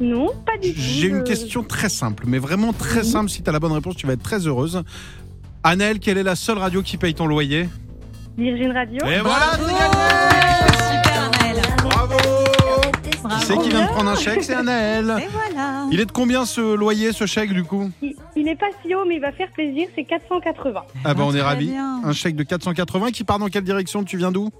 Non, 0.00 0.28
pas 0.46 0.56
du 0.60 0.72
tout. 0.72 0.80
J'ai 0.80 1.08
une 1.08 1.18
Je- 1.18 1.22
question 1.22 1.62
très 1.64 1.88
simple, 1.88 2.24
mais 2.26 2.38
vraiment 2.38 2.72
très 2.72 3.02
simple. 3.04 3.30
Si 3.30 3.42
tu 3.42 3.48
as 3.50 3.52
la 3.52 3.58
bonne 3.60 3.72
réponse, 3.72 3.96
tu 3.96 4.06
vas 4.06 4.12
être 4.14 4.22
très 4.22 4.46
heureuse. 4.46 4.82
Annelle, 5.64 5.98
quelle 6.00 6.18
est 6.18 6.22
la 6.24 6.34
seule 6.36 6.58
radio 6.58 6.82
qui 6.82 6.96
paye 6.96 7.14
ton 7.14 7.26
loyer? 7.26 7.68
Virgin 8.36 8.72
Radio. 8.72 8.98
Et 9.06 9.18
voilà, 9.20 9.56
Bravo 9.58 9.64
c'est 9.66 9.72
gagné 9.72 9.92
Super 9.92 10.40
Anaël. 10.40 11.02
Bravo 11.02 11.11
Qui 13.40 13.46
Bravo. 13.46 13.62
c'est 13.62 13.68
qui 13.68 13.68
vient 13.76 13.82
de 13.86 13.88
prendre 13.90 14.10
un 14.10 14.16
chèque 14.16 14.42
C'est 14.42 14.54
Annelle. 14.54 15.14
Et 15.18 15.28
voilà. 15.32 15.86
Il 15.90 16.00
est 16.00 16.06
de 16.06 16.12
combien 16.12 16.44
ce 16.44 16.60
loyer, 16.74 17.12
ce 17.12 17.26
chèque 17.26 17.52
du 17.52 17.64
coup? 17.64 17.90
Il, 18.02 18.14
il 18.36 18.48
est 18.48 18.56
pas 18.56 18.66
si 18.82 18.94
haut, 18.94 19.04
mais 19.06 19.16
il 19.16 19.20
va 19.20 19.32
faire 19.32 19.50
plaisir. 19.52 19.88
C'est 19.94 20.04
480. 20.04 20.82
Ah 21.04 21.14
bah 21.14 21.22
on 21.26 21.30
est 21.30 21.38
très 21.38 21.42
ravis. 21.42 21.66
bien. 21.70 22.00
Un 22.04 22.12
chèque 22.12 22.36
de 22.36 22.42
480 22.42 23.10
qui 23.10 23.24
part 23.24 23.38
dans 23.38 23.48
quelle 23.48 23.64
direction? 23.64 24.04
Tu 24.04 24.16
viens 24.16 24.32
d'où? 24.32 24.50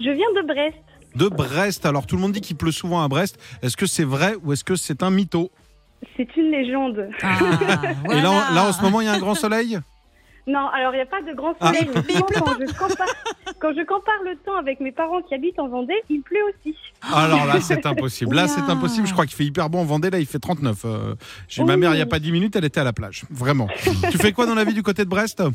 Je 0.00 0.10
viens 0.10 0.42
de 0.42 0.46
Brest. 0.46 0.76
De 1.14 1.28
Brest. 1.28 1.86
Alors 1.86 2.06
tout 2.06 2.16
le 2.16 2.22
monde 2.22 2.32
dit 2.32 2.40
qu'il 2.40 2.56
pleut 2.56 2.72
souvent 2.72 3.02
à 3.02 3.08
Brest. 3.08 3.38
Est-ce 3.62 3.76
que 3.76 3.86
c'est 3.86 4.04
vrai 4.04 4.34
ou 4.44 4.52
est-ce 4.52 4.64
que 4.64 4.76
c'est 4.76 5.02
un 5.02 5.10
mytho? 5.10 5.50
C'est 6.16 6.28
une 6.36 6.50
légende. 6.50 7.08
Ah, 7.22 7.38
Et 8.12 8.20
là, 8.20 8.30
en- 8.30 8.34
voilà. 8.34 8.50
là 8.54 8.64
en 8.68 8.72
ce 8.72 8.82
moment 8.82 9.00
il 9.00 9.06
y 9.06 9.08
a 9.08 9.14
un 9.14 9.18
grand 9.18 9.34
soleil? 9.34 9.78
Non, 10.48 10.68
alors 10.72 10.92
il 10.94 10.96
n'y 10.98 11.02
a 11.02 11.06
pas 11.06 11.22
de 11.22 11.34
grand 11.34 11.54
Ah. 11.60 11.68
soleil. 11.72 11.88
Mais- 11.92 12.00
mais 12.02 12.04
il 12.08 12.12
souvent, 12.14 12.26
pleut 12.26 12.40
quand, 12.40 12.54
je 12.60 12.78
compare, 12.78 13.06
quand 13.60 13.72
je 13.76 13.84
compare 13.84 14.22
le 14.24 14.36
temps 14.44 14.56
avec 14.56 14.78
mes 14.80 14.92
parents 14.92 15.20
qui 15.22 15.34
habitent 15.34 15.58
en 15.58 15.68
Vendée, 15.68 16.00
il 16.08 16.22
pleut 16.22 16.38
aussi. 16.50 16.76
Alors 17.12 17.46
là, 17.46 17.60
c'est 17.60 17.84
impossible. 17.86 18.36
Là, 18.36 18.46
c'est 18.46 18.60
impossible. 18.70 19.06
Je 19.08 19.12
crois 19.12 19.26
qu'il 19.26 19.34
fait 19.34 19.44
hyper 19.44 19.68
bon 19.70 19.80
en 19.80 19.84
Vendée. 19.84 20.08
Là, 20.10 20.18
il 20.20 20.26
fait 20.26 20.38
39. 20.38 20.84
Euh, 20.84 21.14
J'ai 21.48 21.64
ma 21.64 21.74
Oh. 21.74 21.78
mère, 21.78 21.92
il 21.92 21.96
n'y 21.96 22.02
a 22.02 22.06
pas 22.06 22.18
10 22.20 22.30
minutes, 22.30 22.54
elle 22.54 22.64
était 22.64 22.80
à 22.80 22.84
la 22.84 22.92
plage. 22.92 23.24
Vraiment. 23.30 23.66
tu 24.10 24.18
fais 24.18 24.32
quoi 24.32 24.46
dans 24.46 24.54
la 24.54 24.64
vie 24.64 24.74
du 24.74 24.82
côté 24.84 25.04
de 25.04 25.08
Brest? 25.10 25.40
Euh, 25.40 25.48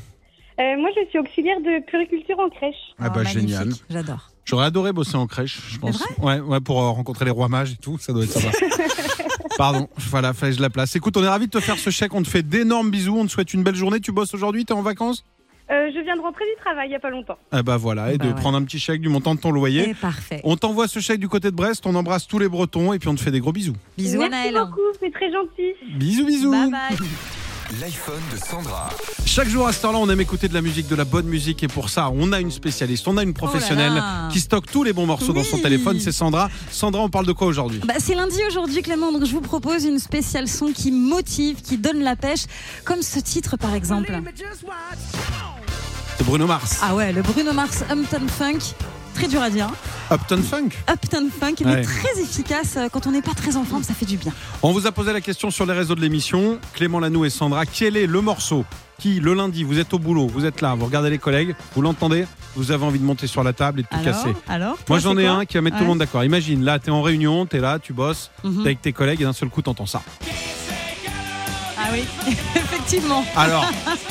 moi, 0.77 0.89
je 0.95 1.09
suis 1.09 1.19
auxiliaire 1.19 1.59
de 1.61 1.83
puriculture 1.85 2.37
en 2.39 2.49
crèche. 2.49 2.75
Ah 2.99 3.05
Oh, 3.07 3.09
bah 3.15 3.23
magnifique. 3.23 3.39
génial. 3.39 3.69
J'adore. 3.89 4.29
J'aurais 4.43 4.65
adoré 4.65 4.91
bosser 4.91 5.15
en 5.15 5.25
crèche, 5.27 5.59
je 5.69 5.77
pense. 5.79 6.03
Ouais, 6.19 6.39
ouais, 6.41 6.59
pour 6.59 6.81
euh, 6.81 6.89
rencontrer 6.89 7.23
les 7.25 7.31
rois 7.31 7.47
mages 7.47 7.71
et 7.71 7.77
tout, 7.77 7.97
ça 7.97 8.11
doit 8.11 8.23
être 8.25 8.31
sympa. 8.31 8.57
Pardon, 9.57 9.87
voilà, 10.09 10.33
fallait 10.33 10.51
que 10.51 10.57
je 10.57 10.61
la 10.61 10.69
place. 10.69 10.95
Écoute, 10.95 11.15
on 11.17 11.23
est 11.23 11.27
ravis 11.27 11.45
de 11.47 11.51
te 11.51 11.59
faire 11.59 11.77
ce 11.77 11.89
chèque. 11.89 12.13
On 12.13 12.23
te 12.23 12.27
fait 12.29 12.43
d'énormes 12.43 12.91
bisous. 12.91 13.17
On 13.17 13.25
te 13.25 13.31
souhaite 13.31 13.53
une 13.53 13.63
belle 13.63 13.75
journée. 13.75 13.99
Tu 13.99 14.11
bosses 14.11 14.33
aujourd'hui 14.33 14.65
T'es 14.65 14.73
en 14.73 14.81
vacances 14.81 15.23
Euh, 15.71 15.89
je 15.95 15.99
viens 16.03 16.15
de 16.17 16.21
rentrer 16.21 16.43
du 16.45 16.61
travail 16.61 16.87
il 16.87 16.89
n'y 16.89 16.95
a 16.95 16.99
pas 16.99 17.09
longtemps. 17.09 17.37
Ah 17.51 17.63
bah 17.63 17.77
voilà, 17.77 18.11
et 18.13 18.17
Bah 18.17 18.25
de 18.25 18.29
ouais. 18.31 18.35
prendre 18.35 18.57
un 18.57 18.63
petit 18.63 18.79
chèque 18.79 18.99
du 19.01 19.07
montant 19.09 19.35
de 19.35 19.39
ton 19.39 19.51
loyer. 19.51 19.89
Et 19.89 19.93
parfait. 19.93 20.41
On 20.43 20.57
t'envoie 20.57 20.87
ce 20.87 20.99
chèque 20.99 21.19
du 21.19 21.29
côté 21.29 21.49
de 21.51 21.55
Brest. 21.55 21.85
On 21.85 21.95
embrasse 21.95 22.27
tous 22.27 22.39
les 22.39 22.49
Bretons 22.49 22.91
et 22.93 22.99
puis 22.99 23.07
on 23.09 23.15
te 23.15 23.21
fait 23.21 23.31
des 23.31 23.39
gros 23.39 23.53
bisous. 23.53 23.75
Bisous 23.97 24.19
Merci 24.19 24.51
beaucoup, 24.53 24.81
c'est 24.99 25.11
très 25.11 25.31
gentil. 25.31 25.73
Bisous, 25.97 26.25
bisous. 26.25 26.51
Bye 26.51 26.71
bye. 26.71 27.40
L'iPhone 27.79 28.21
de 28.33 28.37
Sandra. 28.37 28.89
Chaque 29.25 29.47
jour 29.47 29.65
à 29.65 29.71
cette 29.71 29.85
heure-là, 29.85 29.99
on 29.99 30.09
aime 30.09 30.19
écouter 30.19 30.49
de 30.49 30.53
la 30.53 30.61
musique, 30.61 30.87
de 30.89 30.95
la 30.95 31.05
bonne 31.05 31.25
musique. 31.27 31.63
Et 31.63 31.67
pour 31.69 31.89
ça, 31.89 32.09
on 32.13 32.33
a 32.33 32.39
une 32.41 32.51
spécialiste, 32.51 33.07
on 33.07 33.15
a 33.15 33.23
une 33.23 33.33
professionnelle 33.33 33.93
Oh 33.93 33.95
là 33.99 34.23
là. 34.23 34.29
qui 34.31 34.39
stocke 34.41 34.69
tous 34.69 34.83
les 34.83 34.91
bons 34.91 35.05
morceaux 35.05 35.31
dans 35.31 35.43
son 35.43 35.57
téléphone. 35.59 35.97
C'est 35.99 36.11
Sandra. 36.11 36.49
Sandra, 36.69 37.01
on 37.01 37.09
parle 37.09 37.25
de 37.27 37.31
quoi 37.31 37.47
aujourd'hui? 37.47 37.79
Bah, 37.85 37.93
c'est 37.99 38.15
lundi 38.15 38.37
aujourd'hui 38.47 38.81
Clément, 38.81 39.11
donc 39.13 39.23
je 39.25 39.31
vous 39.31 39.41
propose 39.41 39.85
une 39.85 39.99
spéciale 39.99 40.47
son 40.49 40.73
qui 40.73 40.91
motive, 40.91 41.61
qui 41.61 41.77
donne 41.77 42.01
la 42.01 42.15
pêche, 42.17 42.41
comme 42.83 43.01
ce 43.01 43.19
titre 43.19 43.55
par 43.57 43.73
exemple. 43.73 44.11
C'est 46.17 46.23
Bruno 46.25 46.47
Mars. 46.47 46.79
Ah 46.81 46.93
ouais, 46.95 47.13
le 47.13 47.21
Bruno 47.21 47.53
Mars 47.53 47.83
Upton 47.89 48.27
Funk, 48.27 48.59
très 49.21 49.27
dur 49.29 49.41
à 49.41 49.49
dire. 49.51 49.67
hein. 49.67 50.15
Upton 50.15 50.41
Funk. 50.41 50.69
Upton 50.91 51.29
Funk, 51.39 51.55
Ouais. 51.63 51.75
mais 51.75 51.81
très 51.83 52.19
efficace 52.21 52.75
euh, 52.77 52.87
quand 52.91 53.05
on 53.07 53.11
n'est 53.11 53.21
pas 53.21 53.33
très 53.35 53.55
en 53.55 53.63
forme, 53.63 53.83
ça 53.83 53.93
fait 53.93 54.05
du 54.07 54.17
bien. 54.17 54.33
On 54.63 54.71
vous 54.71 54.87
a 54.87 54.91
posé 54.91 55.13
la 55.13 55.21
question 55.21 55.51
sur 55.51 55.65
les 55.67 55.73
réseaux 55.73 55.93
de 55.95 56.01
l'émission. 56.01 56.57
Clément 56.73 56.99
Lanou 56.99 57.23
et 57.25 57.29
Sandra, 57.29 57.65
quel 57.67 57.97
est 57.97 58.07
le 58.07 58.21
morceau 58.21 58.65
qui, 58.97 59.19
le 59.19 59.33
lundi, 59.33 59.63
vous 59.63 59.79
êtes 59.79 59.93
au 59.93 59.99
boulot, 59.99 60.27
vous 60.27 60.45
êtes 60.45 60.61
là, 60.61 60.75
vous 60.75 60.85
regardez 60.85 61.09
les 61.09 61.17
collègues, 61.17 61.55
vous 61.75 61.81
l'entendez, 61.81 62.25
vous 62.55 62.71
avez 62.71 62.83
envie 62.85 62.99
de 62.99 63.03
monter 63.05 63.25
sur 63.27 63.43
la 63.43 63.51
table 63.53 63.79
et 63.79 63.83
de 63.83 63.87
tout 63.87 63.95
Alors, 63.95 64.05
casser? 64.05 64.35
alors 64.47 64.77
Moi 64.89 64.99
j'en 64.99 65.17
ai 65.17 65.25
un 65.25 65.45
qui 65.45 65.55
va 65.55 65.61
mettre 65.61 65.77
tout 65.77 65.83
le 65.83 65.89
monde 65.89 65.97
d'accord. 65.99 66.23
Imagine, 66.23 66.63
là 66.63 66.77
t'es 66.77 66.91
en 66.91 67.01
réunion, 67.01 67.45
t'es 67.47 67.59
là, 67.59 67.79
tu 67.79 67.93
bosses, 67.93 68.29
Mhm. 68.43 68.57
t'es 68.57 68.67
avec 68.69 68.81
tes 68.81 68.93
collègues 68.93 69.21
et 69.21 69.23
d'un 69.23 69.33
seul 69.33 69.49
coup 69.49 69.61
t'entends 69.63 69.87
ça. 69.87 70.01
Ah 71.79 71.87
oui, 71.93 72.03
effectivement. 72.55 73.25
Alors, 73.35 73.65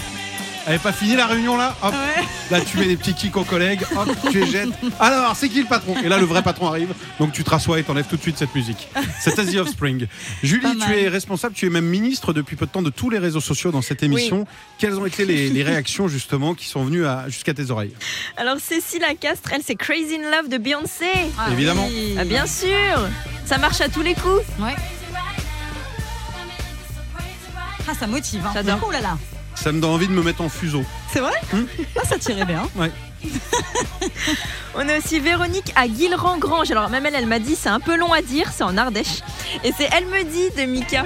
elle 0.70 0.76
est 0.76 0.82
pas 0.82 0.92
finie 0.92 1.16
la 1.16 1.26
réunion 1.26 1.56
là 1.56 1.74
Hop, 1.82 1.92
Ouais. 1.92 2.24
Là 2.50 2.60
tu 2.60 2.78
mets 2.78 2.86
des 2.86 2.96
petits 2.96 3.14
kicks 3.14 3.36
aux 3.36 3.44
collègues, 3.44 3.82
hop, 3.96 4.08
tu 4.30 4.40
les 4.40 4.46
jettes. 4.46 4.70
Alors 4.98 5.36
c'est 5.36 5.48
qui 5.48 5.60
le 5.60 5.66
patron? 5.68 5.94
Et 6.02 6.08
là 6.08 6.18
le 6.18 6.24
vrai 6.24 6.42
patron 6.42 6.68
arrive, 6.68 6.94
donc 7.18 7.32
tu 7.32 7.44
te 7.44 7.50
rassois 7.50 7.78
et 7.78 7.82
t'enlèves 7.82 8.06
tout 8.06 8.16
de 8.16 8.22
suite 8.22 8.38
cette 8.38 8.54
musique. 8.54 8.88
C'est 9.20 9.38
Asy 9.38 9.58
Offspring. 9.58 10.06
Julie, 10.42 10.62
Pas 10.78 10.86
tu 10.86 10.92
es 10.98 11.08
responsable, 11.08 11.54
tu 11.54 11.66
es 11.66 11.70
même 11.70 11.84
ministre 11.84 12.32
depuis 12.32 12.56
peu 12.56 12.66
de 12.66 12.70
temps 12.70 12.82
de 12.82 12.90
tous 12.90 13.10
les 13.10 13.18
réseaux 13.18 13.40
sociaux 13.40 13.70
dans 13.70 13.82
cette 13.82 14.02
émission. 14.02 14.46
Quelles 14.78 14.94
ont 14.98 15.06
été 15.06 15.24
les, 15.24 15.48
les 15.50 15.62
réactions 15.62 16.08
justement 16.08 16.54
qui 16.54 16.66
sont 16.66 16.84
venues 16.84 17.04
à- 17.06 17.28
jusqu'à 17.28 17.52
tes 17.54 17.70
oreilles? 17.70 17.92
Alors 18.36 18.56
Cécile 18.58 19.04
Castre, 19.20 19.50
elle 19.52 19.62
c'est 19.64 19.74
Crazy 19.76 20.16
in 20.16 20.30
Love 20.30 20.48
de 20.48 20.58
Beyoncé. 20.58 21.06
Ah 21.38 21.50
Évidemment. 21.52 21.86
oui. 21.90 22.14
Ah, 22.18 22.24
bien 22.24 22.46
sûr, 22.46 23.08
ça 23.44 23.58
marche 23.58 23.80
à 23.80 23.88
tous 23.88 24.02
les 24.02 24.14
coups. 24.14 24.42
Ouais. 24.58 24.74
Ah, 27.88 27.94
ça 27.98 28.06
motive. 28.06 28.40
Hein. 28.46 28.50
J'adore. 28.54 28.78
Oh 28.86 28.90
là 28.90 29.00
là. 29.00 29.18
Ça 29.60 29.72
me 29.72 29.80
donne 29.80 29.90
envie 29.90 30.08
de 30.08 30.12
me 30.12 30.22
mettre 30.22 30.40
en 30.40 30.48
fuseau. 30.48 30.84
C'est 31.12 31.20
vrai 31.20 31.34
Hmm. 31.52 31.64
Ah, 31.96 32.06
ça 32.08 32.18
tirait 32.18 32.46
bien. 32.46 32.62
On 34.74 34.88
a 34.88 34.96
aussi 34.98 35.20
Véronique 35.20 35.70
à 35.76 35.86
Guilherand-Grange. 35.86 36.70
Alors 36.70 36.88
même 36.88 37.04
elle, 37.04 37.14
elle 37.14 37.26
m'a 37.26 37.38
dit 37.38 37.56
c'est 37.56 37.68
un 37.68 37.80
peu 37.80 37.96
long 37.98 38.10
à 38.12 38.22
dire, 38.22 38.50
c'est 38.56 38.62
en 38.64 38.78
Ardèche. 38.78 39.20
Et 39.62 39.72
c'est 39.76 39.88
Elle 39.92 40.06
me 40.06 40.22
dit 40.24 40.48
de 40.58 40.64
Mika. 40.66 41.04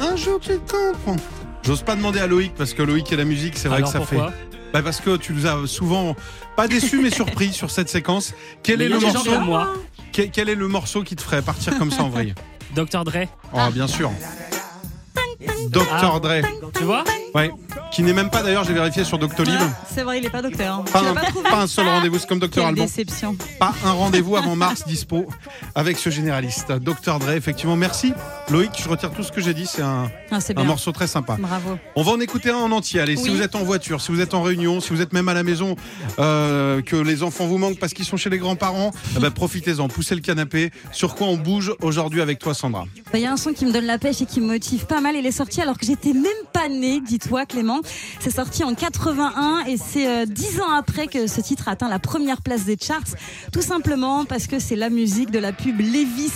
Un 0.00 0.16
jour 0.16 0.40
tu 0.40 0.58
comprends. 0.58 1.16
J'ose 1.64 1.82
pas 1.82 1.96
demander 1.96 2.20
à 2.20 2.26
Loïc 2.26 2.54
parce 2.54 2.74
que 2.74 2.82
Loïc 2.82 3.10
et 3.12 3.16
la 3.16 3.24
musique, 3.24 3.56
c'est 3.56 3.68
vrai 3.68 3.78
Alors 3.78 3.88
que 3.88 3.92
ça 3.92 4.04
pourquoi 4.04 4.30
fait. 4.30 4.58
Bah 4.72 4.82
parce 4.82 5.00
que 5.00 5.16
tu 5.16 5.32
nous 5.32 5.46
as 5.46 5.66
souvent 5.66 6.16
pas 6.56 6.68
déçu 6.68 7.00
mais 7.00 7.10
surpris 7.10 7.52
sur 7.52 7.70
cette 7.70 7.88
séquence. 7.88 8.34
Quel 8.62 8.78
Mais 8.78 8.86
est 8.86 8.88
le 8.88 8.98
morceau 8.98 9.40
moi. 9.40 9.72
quel, 10.12 10.30
quel 10.30 10.48
est 10.48 10.54
le 10.54 10.68
morceau 10.68 11.02
qui 11.02 11.16
te 11.16 11.22
ferait 11.22 11.42
partir 11.42 11.78
comme 11.78 11.90
ça 11.90 12.02
en 12.02 12.08
vrille? 12.08 12.34
Dr 12.76 13.04
Dre, 13.04 13.26
Oh 13.54 13.70
bien 13.72 13.86
sûr. 13.86 14.10
Dr 15.70 15.86
Ah. 15.90 16.20
Dre. 16.20 16.42
tu 16.76 16.84
vois? 16.84 17.04
Ouais. 17.36 17.50
Qui 17.92 18.02
n'est 18.02 18.12
même 18.14 18.30
pas 18.30 18.42
d'ailleurs, 18.42 18.64
j'ai 18.64 18.72
vérifié 18.72 19.04
sur 19.04 19.18
Doctolib. 19.18 19.54
Ah, 19.58 19.68
c'est 19.94 20.02
vrai, 20.02 20.18
il 20.18 20.24
est 20.26 20.30
pas 20.30 20.42
docteur. 20.42 20.82
Pas 20.84 20.98
tu 21.00 21.04
l'as 21.04 21.10
un, 21.10 21.14
pas 21.14 21.50
pas 21.50 21.62
un 21.62 21.66
seul 21.66 21.86
rendez-vous, 21.86 22.18
c'est 22.18 22.26
comme 22.26 22.38
Docteur 22.38 22.64
Quelle 22.64 22.70
Alban. 22.70 22.84
déception. 22.84 23.36
Pas 23.58 23.74
un 23.84 23.92
rendez-vous 23.92 24.36
avant 24.36 24.56
mars 24.56 24.84
dispo 24.86 25.26
avec 25.74 25.98
ce 25.98 26.08
généraliste. 26.10 26.72
Dr 26.72 27.18
Dre, 27.18 27.30
effectivement, 27.32 27.76
merci. 27.76 28.12
Loïc, 28.50 28.70
je 28.82 28.88
retire 28.88 29.10
tout 29.12 29.22
ce 29.22 29.30
que 29.32 29.40
j'ai 29.40 29.54
dit, 29.54 29.66
c'est 29.66 29.82
un, 29.82 30.10
Ah, 30.30 30.38
un 30.56 30.64
morceau 30.64 30.92
très 30.92 31.06
sympa. 31.06 31.36
Bravo. 31.38 31.78
On 31.94 32.02
va 32.02 32.12
en 32.12 32.20
écouter 32.20 32.50
un 32.50 32.56
en 32.56 32.72
entier. 32.72 33.00
Allez, 33.00 33.16
si 33.16 33.28
vous 33.28 33.42
êtes 33.42 33.54
en 33.54 33.64
voiture, 33.64 34.00
si 34.00 34.12
vous 34.12 34.20
êtes 34.20 34.34
en 34.34 34.42
réunion, 34.42 34.80
si 34.80 34.90
vous 34.90 35.00
êtes 35.02 35.12
même 35.12 35.28
à 35.28 35.34
la 35.34 35.42
maison, 35.42 35.76
euh, 36.18 36.80
que 36.82 36.96
les 36.96 37.22
enfants 37.22 37.46
vous 37.46 37.58
manquent 37.58 37.78
parce 37.78 37.92
qu'ils 37.92 38.04
sont 38.06 38.16
chez 38.16 38.30
les 38.30 38.38
grands-parents, 38.38 38.92
eh 39.16 39.20
ben, 39.20 39.30
profitez-en, 39.30 39.88
poussez 39.88 40.14
le 40.14 40.20
canapé. 40.22 40.70
Sur 40.92 41.14
quoi 41.14 41.26
on 41.28 41.36
bouge 41.36 41.72
aujourd'hui 41.82 42.20
avec 42.22 42.38
toi, 42.38 42.54
Sandra? 42.54 42.84
Il 43.14 43.20
y 43.20 43.26
a 43.26 43.32
un 43.32 43.36
son 43.36 43.52
qui 43.52 43.66
me 43.66 43.72
donne 43.72 43.86
la 43.86 43.98
pêche 43.98 44.20
et 44.22 44.26
qui 44.26 44.40
me 44.40 44.46
motive 44.46 44.86
pas 44.86 45.00
mal. 45.00 45.16
Il 45.16 45.26
est 45.26 45.32
sorti 45.32 45.60
alors 45.60 45.76
que 45.78 45.86
j'étais 45.86 46.12
même 46.12 46.24
pas 46.52 46.68
née, 46.68 47.00
dis-toi 47.26 47.46
Clément. 47.46 47.80
C'est 48.20 48.34
sorti 48.34 48.62
en 48.62 48.74
81 48.74 49.64
et 49.66 49.76
c'est 49.76 50.06
euh, 50.06 50.26
dix 50.26 50.60
ans 50.60 50.70
après 50.70 51.08
que 51.08 51.26
ce 51.26 51.40
titre 51.40 51.68
a 51.68 51.72
atteint 51.72 51.88
la 51.88 51.98
première 51.98 52.40
place 52.40 52.64
des 52.64 52.76
charts. 52.80 53.16
Tout 53.52 53.62
simplement 53.62 54.24
parce 54.24 54.46
que 54.46 54.58
c'est 54.58 54.76
la 54.76 54.90
musique 54.90 55.30
de 55.30 55.38
la 55.38 55.52
pub 55.52 55.80
Levis. 55.80 56.32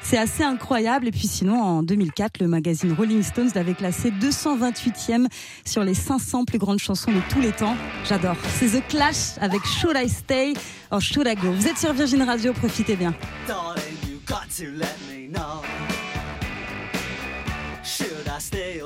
C'est 0.00 0.16
assez 0.16 0.44
incroyable. 0.44 1.08
Et 1.08 1.10
puis 1.10 1.26
sinon, 1.26 1.60
en 1.60 1.82
2004, 1.82 2.40
le 2.40 2.46
magazine 2.46 2.92
Rolling 2.92 3.22
Stones 3.22 3.50
l'avait 3.54 3.74
classé 3.74 4.10
228e 4.12 5.26
sur 5.64 5.82
les 5.82 5.94
500 5.94 6.44
plus 6.44 6.58
grandes 6.58 6.78
chansons 6.78 7.10
de 7.10 7.20
tous 7.30 7.40
les 7.40 7.52
temps. 7.52 7.76
J'adore. 8.08 8.36
C'est 8.58 8.68
The 8.68 8.86
Clash 8.88 9.36
avec 9.40 9.64
Should 9.64 9.96
I 9.96 10.08
Stay 10.08 10.54
or 10.90 11.00
Should 11.00 11.26
I 11.26 11.34
Go? 11.34 11.50
Vous 11.52 11.66
êtes 11.66 11.78
sur 11.78 11.92
Virgin 11.92 12.22
Radio, 12.22 12.52
profitez 12.52 12.96
bien. 12.96 13.12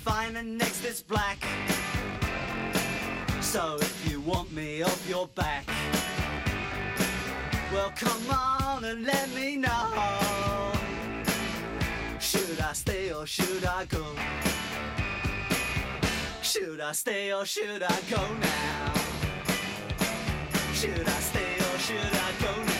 fine 0.00 0.36
and 0.36 0.56
next 0.56 0.84
is 0.84 1.02
black. 1.02 1.38
So 3.40 3.76
if 3.80 4.10
you 4.10 4.20
want 4.20 4.50
me 4.52 4.82
off 4.82 5.08
your 5.08 5.28
back, 5.28 5.64
well 7.72 7.92
come 7.96 8.30
on 8.30 8.84
and 8.84 9.04
let 9.04 9.28
me 9.34 9.56
know. 9.56 10.72
Should 12.18 12.60
I 12.60 12.72
stay 12.72 13.12
or 13.12 13.26
should 13.26 13.64
I 13.64 13.84
go? 13.84 14.04
Should 16.42 16.80
I 16.80 16.92
stay 16.92 17.32
or 17.32 17.44
should 17.44 17.82
I 17.82 17.98
go 18.10 18.22
now? 18.40 18.92
Should 20.72 21.06
I 21.06 21.20
stay 21.30 21.54
or 21.56 21.78
should 21.78 22.14
I 22.26 22.32
go 22.40 22.64
now? 22.64 22.79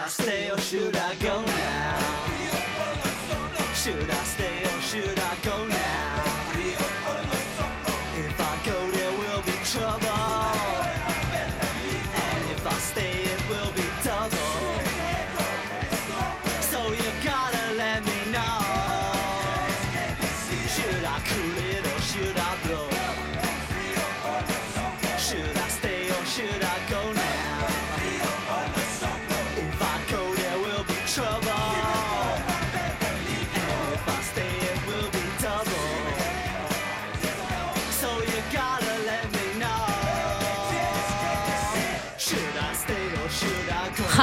Should 0.00 0.06
I 0.06 0.08
stay 0.08 0.50
or 0.50 0.58
should 0.58 0.96
I 0.96 1.14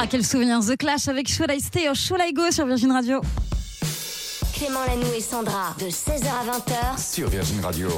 Ah, 0.00 0.06
quel 0.08 0.24
souvenir 0.24 0.60
The 0.60 0.76
Clash 0.76 1.08
avec 1.08 1.28
Should 1.28 1.50
I 1.50 1.60
Stay 1.60 1.88
or 1.88 1.94
Should 1.96 2.20
I 2.24 2.32
Go 2.32 2.52
sur 2.52 2.64
Virgin 2.66 2.92
Radio. 2.92 3.20
Clément 4.54 4.78
Lanoux 4.86 5.12
et 5.16 5.20
Sandra, 5.20 5.74
de 5.80 5.86
16h 5.86 6.24
à 6.24 6.56
20h. 6.56 7.14
Sur 7.14 7.28
Virgin 7.28 7.60
Radio. 7.60 7.88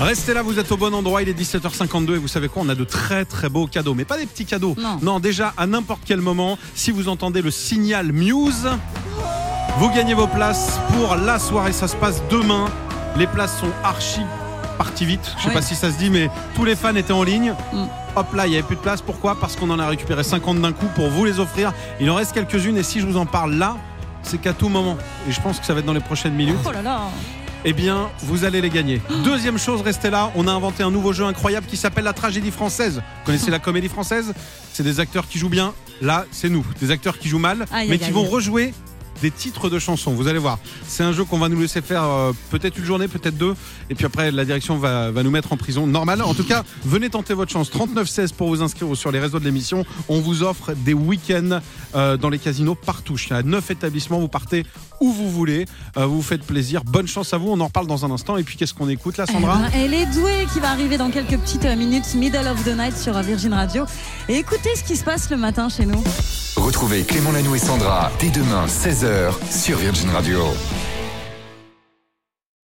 Restez 0.00 0.34
là, 0.34 0.42
vous 0.42 0.58
êtes 0.58 0.72
au 0.72 0.76
bon 0.76 0.92
endroit, 0.92 1.22
il 1.22 1.28
est 1.28 1.40
17h52 1.40 2.16
et 2.16 2.18
vous 2.18 2.26
savez 2.26 2.48
quoi, 2.48 2.62
on 2.64 2.68
a 2.70 2.74
de 2.74 2.82
très 2.82 3.24
très 3.24 3.48
beaux 3.48 3.68
cadeaux, 3.68 3.94
mais 3.94 4.04
pas 4.04 4.18
des 4.18 4.26
petits 4.26 4.46
cadeaux. 4.46 4.74
Non. 5.00 5.20
déjà, 5.20 5.54
à 5.56 5.68
n'importe 5.68 6.00
quel 6.04 6.20
moment, 6.20 6.58
si 6.74 6.90
vous 6.90 7.06
entendez 7.06 7.40
le 7.40 7.52
signal 7.52 8.10
Muse, 8.10 8.68
vous 9.78 9.90
gagnez 9.90 10.14
vos 10.14 10.26
places 10.26 10.80
pour 10.92 11.14
la 11.14 11.38
soirée, 11.38 11.72
ça 11.72 11.86
se 11.86 11.94
passe 11.94 12.20
demain. 12.30 12.64
Les 13.16 13.28
places 13.28 13.60
sont 13.60 13.70
archi 13.84 14.22
parties 14.74 15.04
vite, 15.06 15.32
je 15.38 15.44
sais 15.44 15.50
pas 15.50 15.62
si 15.62 15.74
ça 15.74 15.90
se 15.90 15.98
dit, 15.98 16.10
mais 16.10 16.28
tous 16.54 16.64
les 16.64 16.76
fans 16.76 16.94
étaient 16.94 17.12
en 17.12 17.22
ligne. 17.22 17.54
Mm. 17.72 17.84
Hop 18.16 18.32
là, 18.34 18.46
il 18.46 18.50
n'y 18.50 18.56
avait 18.56 18.66
plus 18.66 18.76
de 18.76 18.80
place. 18.80 19.00
Pourquoi? 19.02 19.36
Parce 19.40 19.56
qu'on 19.56 19.70
en 19.70 19.78
a 19.78 19.86
récupéré 19.88 20.22
50 20.22 20.60
d'un 20.60 20.72
coup 20.72 20.86
pour 20.94 21.08
vous 21.08 21.24
les 21.24 21.40
offrir. 21.40 21.72
Il 22.00 22.10
en 22.10 22.14
reste 22.14 22.32
quelques-unes 22.32 22.76
et 22.76 22.82
si 22.82 23.00
je 23.00 23.06
vous 23.06 23.16
en 23.16 23.26
parle 23.26 23.54
là, 23.54 23.76
c'est 24.22 24.38
qu'à 24.40 24.52
tout 24.52 24.68
moment. 24.68 24.96
Et 25.28 25.32
je 25.32 25.40
pense 25.40 25.58
que 25.58 25.66
ça 25.66 25.74
va 25.74 25.80
être 25.80 25.86
dans 25.86 25.92
les 25.92 26.00
prochaines 26.00 26.34
minutes 26.34 26.56
Oh 26.66 26.70
là 26.72 26.80
là. 26.82 27.00
eh 27.64 27.72
bien, 27.72 28.08
vous 28.20 28.44
allez 28.44 28.60
les 28.60 28.70
gagner. 28.70 29.02
Deuxième 29.24 29.58
chose, 29.58 29.80
restez 29.82 30.10
là. 30.10 30.30
On 30.36 30.46
a 30.46 30.52
inventé 30.52 30.82
un 30.82 30.90
nouveau 30.90 31.12
jeu 31.12 31.24
incroyable 31.24 31.66
qui 31.66 31.76
s'appelle 31.76 32.04
la 32.04 32.12
tragédie 32.12 32.50
française. 32.52 32.96
Vous 32.96 33.26
connaissez 33.26 33.50
la 33.50 33.58
comédie 33.58 33.88
française? 33.88 34.32
C'est 34.72 34.82
des 34.84 35.00
acteurs 35.00 35.26
qui 35.28 35.38
jouent 35.38 35.48
bien. 35.48 35.72
Là, 36.00 36.24
c'est 36.30 36.48
nous. 36.48 36.64
Des 36.80 36.90
acteurs 36.90 37.18
qui 37.18 37.28
jouent 37.28 37.38
mal, 37.38 37.66
Aïe, 37.72 37.86
mais 37.88 37.94
aïe, 37.94 37.98
qui 37.98 38.04
aïe. 38.06 38.10
vont 38.12 38.24
rejouer 38.24 38.74
des 39.22 39.30
titres 39.30 39.70
de 39.70 39.78
chansons. 39.78 40.12
Vous 40.12 40.28
allez 40.28 40.38
voir. 40.38 40.58
C'est 40.86 41.02
un 41.02 41.12
jeu 41.12 41.24
qu'on 41.24 41.38
va 41.38 41.48
nous 41.48 41.60
laisser 41.60 41.80
faire 41.80 42.04
euh, 42.04 42.32
peut-être 42.50 42.78
une 42.78 42.84
journée, 42.84 43.08
peut-être 43.08 43.36
deux. 43.36 43.54
Et 43.90 43.94
puis 43.94 44.06
après, 44.06 44.30
la 44.30 44.44
direction 44.44 44.76
va, 44.76 45.10
va 45.10 45.22
nous 45.22 45.30
mettre 45.30 45.52
en 45.52 45.56
prison. 45.56 45.86
Normal. 45.86 46.22
En 46.22 46.34
tout 46.34 46.44
cas, 46.44 46.62
venez 46.84 47.10
tenter 47.10 47.34
votre 47.34 47.52
chance. 47.52 47.70
3916 47.70 48.32
pour 48.32 48.48
vous 48.48 48.62
inscrire 48.62 48.96
sur 48.96 49.10
les 49.10 49.18
réseaux 49.18 49.38
de 49.40 49.44
l'émission. 49.44 49.84
On 50.08 50.20
vous 50.20 50.42
offre 50.42 50.72
des 50.72 50.94
week-ends 50.94 51.60
euh, 51.94 52.16
dans 52.16 52.28
les 52.28 52.38
casinos 52.38 52.74
partout. 52.74 53.16
Il 53.26 53.30
y 53.30 53.32
a 53.32 53.42
neuf 53.42 53.70
établissements. 53.70 54.18
Vous 54.18 54.28
partez 54.28 54.64
où 55.00 55.12
vous 55.12 55.30
voulez. 55.30 55.66
Euh, 55.96 56.06
vous 56.06 56.16
vous 56.16 56.22
faites 56.22 56.44
plaisir. 56.44 56.82
Bonne 56.84 57.06
chance 57.06 57.32
à 57.34 57.38
vous. 57.38 57.48
On 57.50 57.60
en 57.60 57.66
reparle 57.66 57.86
dans 57.86 58.04
un 58.04 58.10
instant. 58.10 58.36
Et 58.36 58.42
puis, 58.42 58.56
qu'est-ce 58.56 58.74
qu'on 58.74 58.88
écoute 58.88 59.16
là, 59.16 59.26
Sandra 59.26 59.58
Eh 59.58 59.70
ben, 59.70 59.84
elle 59.84 59.94
est 59.94 60.06
douée 60.06 60.46
qui 60.52 60.60
va 60.60 60.70
arriver 60.70 60.96
dans 60.98 61.10
quelques 61.10 61.38
petites 61.38 61.64
euh, 61.64 61.76
minutes, 61.76 62.14
Middle 62.14 62.48
of 62.48 62.64
the 62.64 62.76
Night 62.76 62.96
sur 62.96 63.18
Virgin 63.20 63.54
Radio. 63.54 63.84
Et 64.28 64.36
écoutez 64.36 64.74
ce 64.76 64.84
qui 64.84 64.96
se 64.96 65.04
passe 65.04 65.30
le 65.30 65.36
matin 65.36 65.68
chez 65.68 65.86
nous. 65.86 66.02
Retrouvez 66.56 67.02
Clément 67.02 67.32
Lanoux 67.32 67.54
et 67.54 67.58
Sandra 67.58 68.12
dès 68.20 68.30
demain 68.30 68.66
16h 69.04 69.32
sur 69.50 69.76
Virgin 69.76 70.10
Radio. 70.10 70.83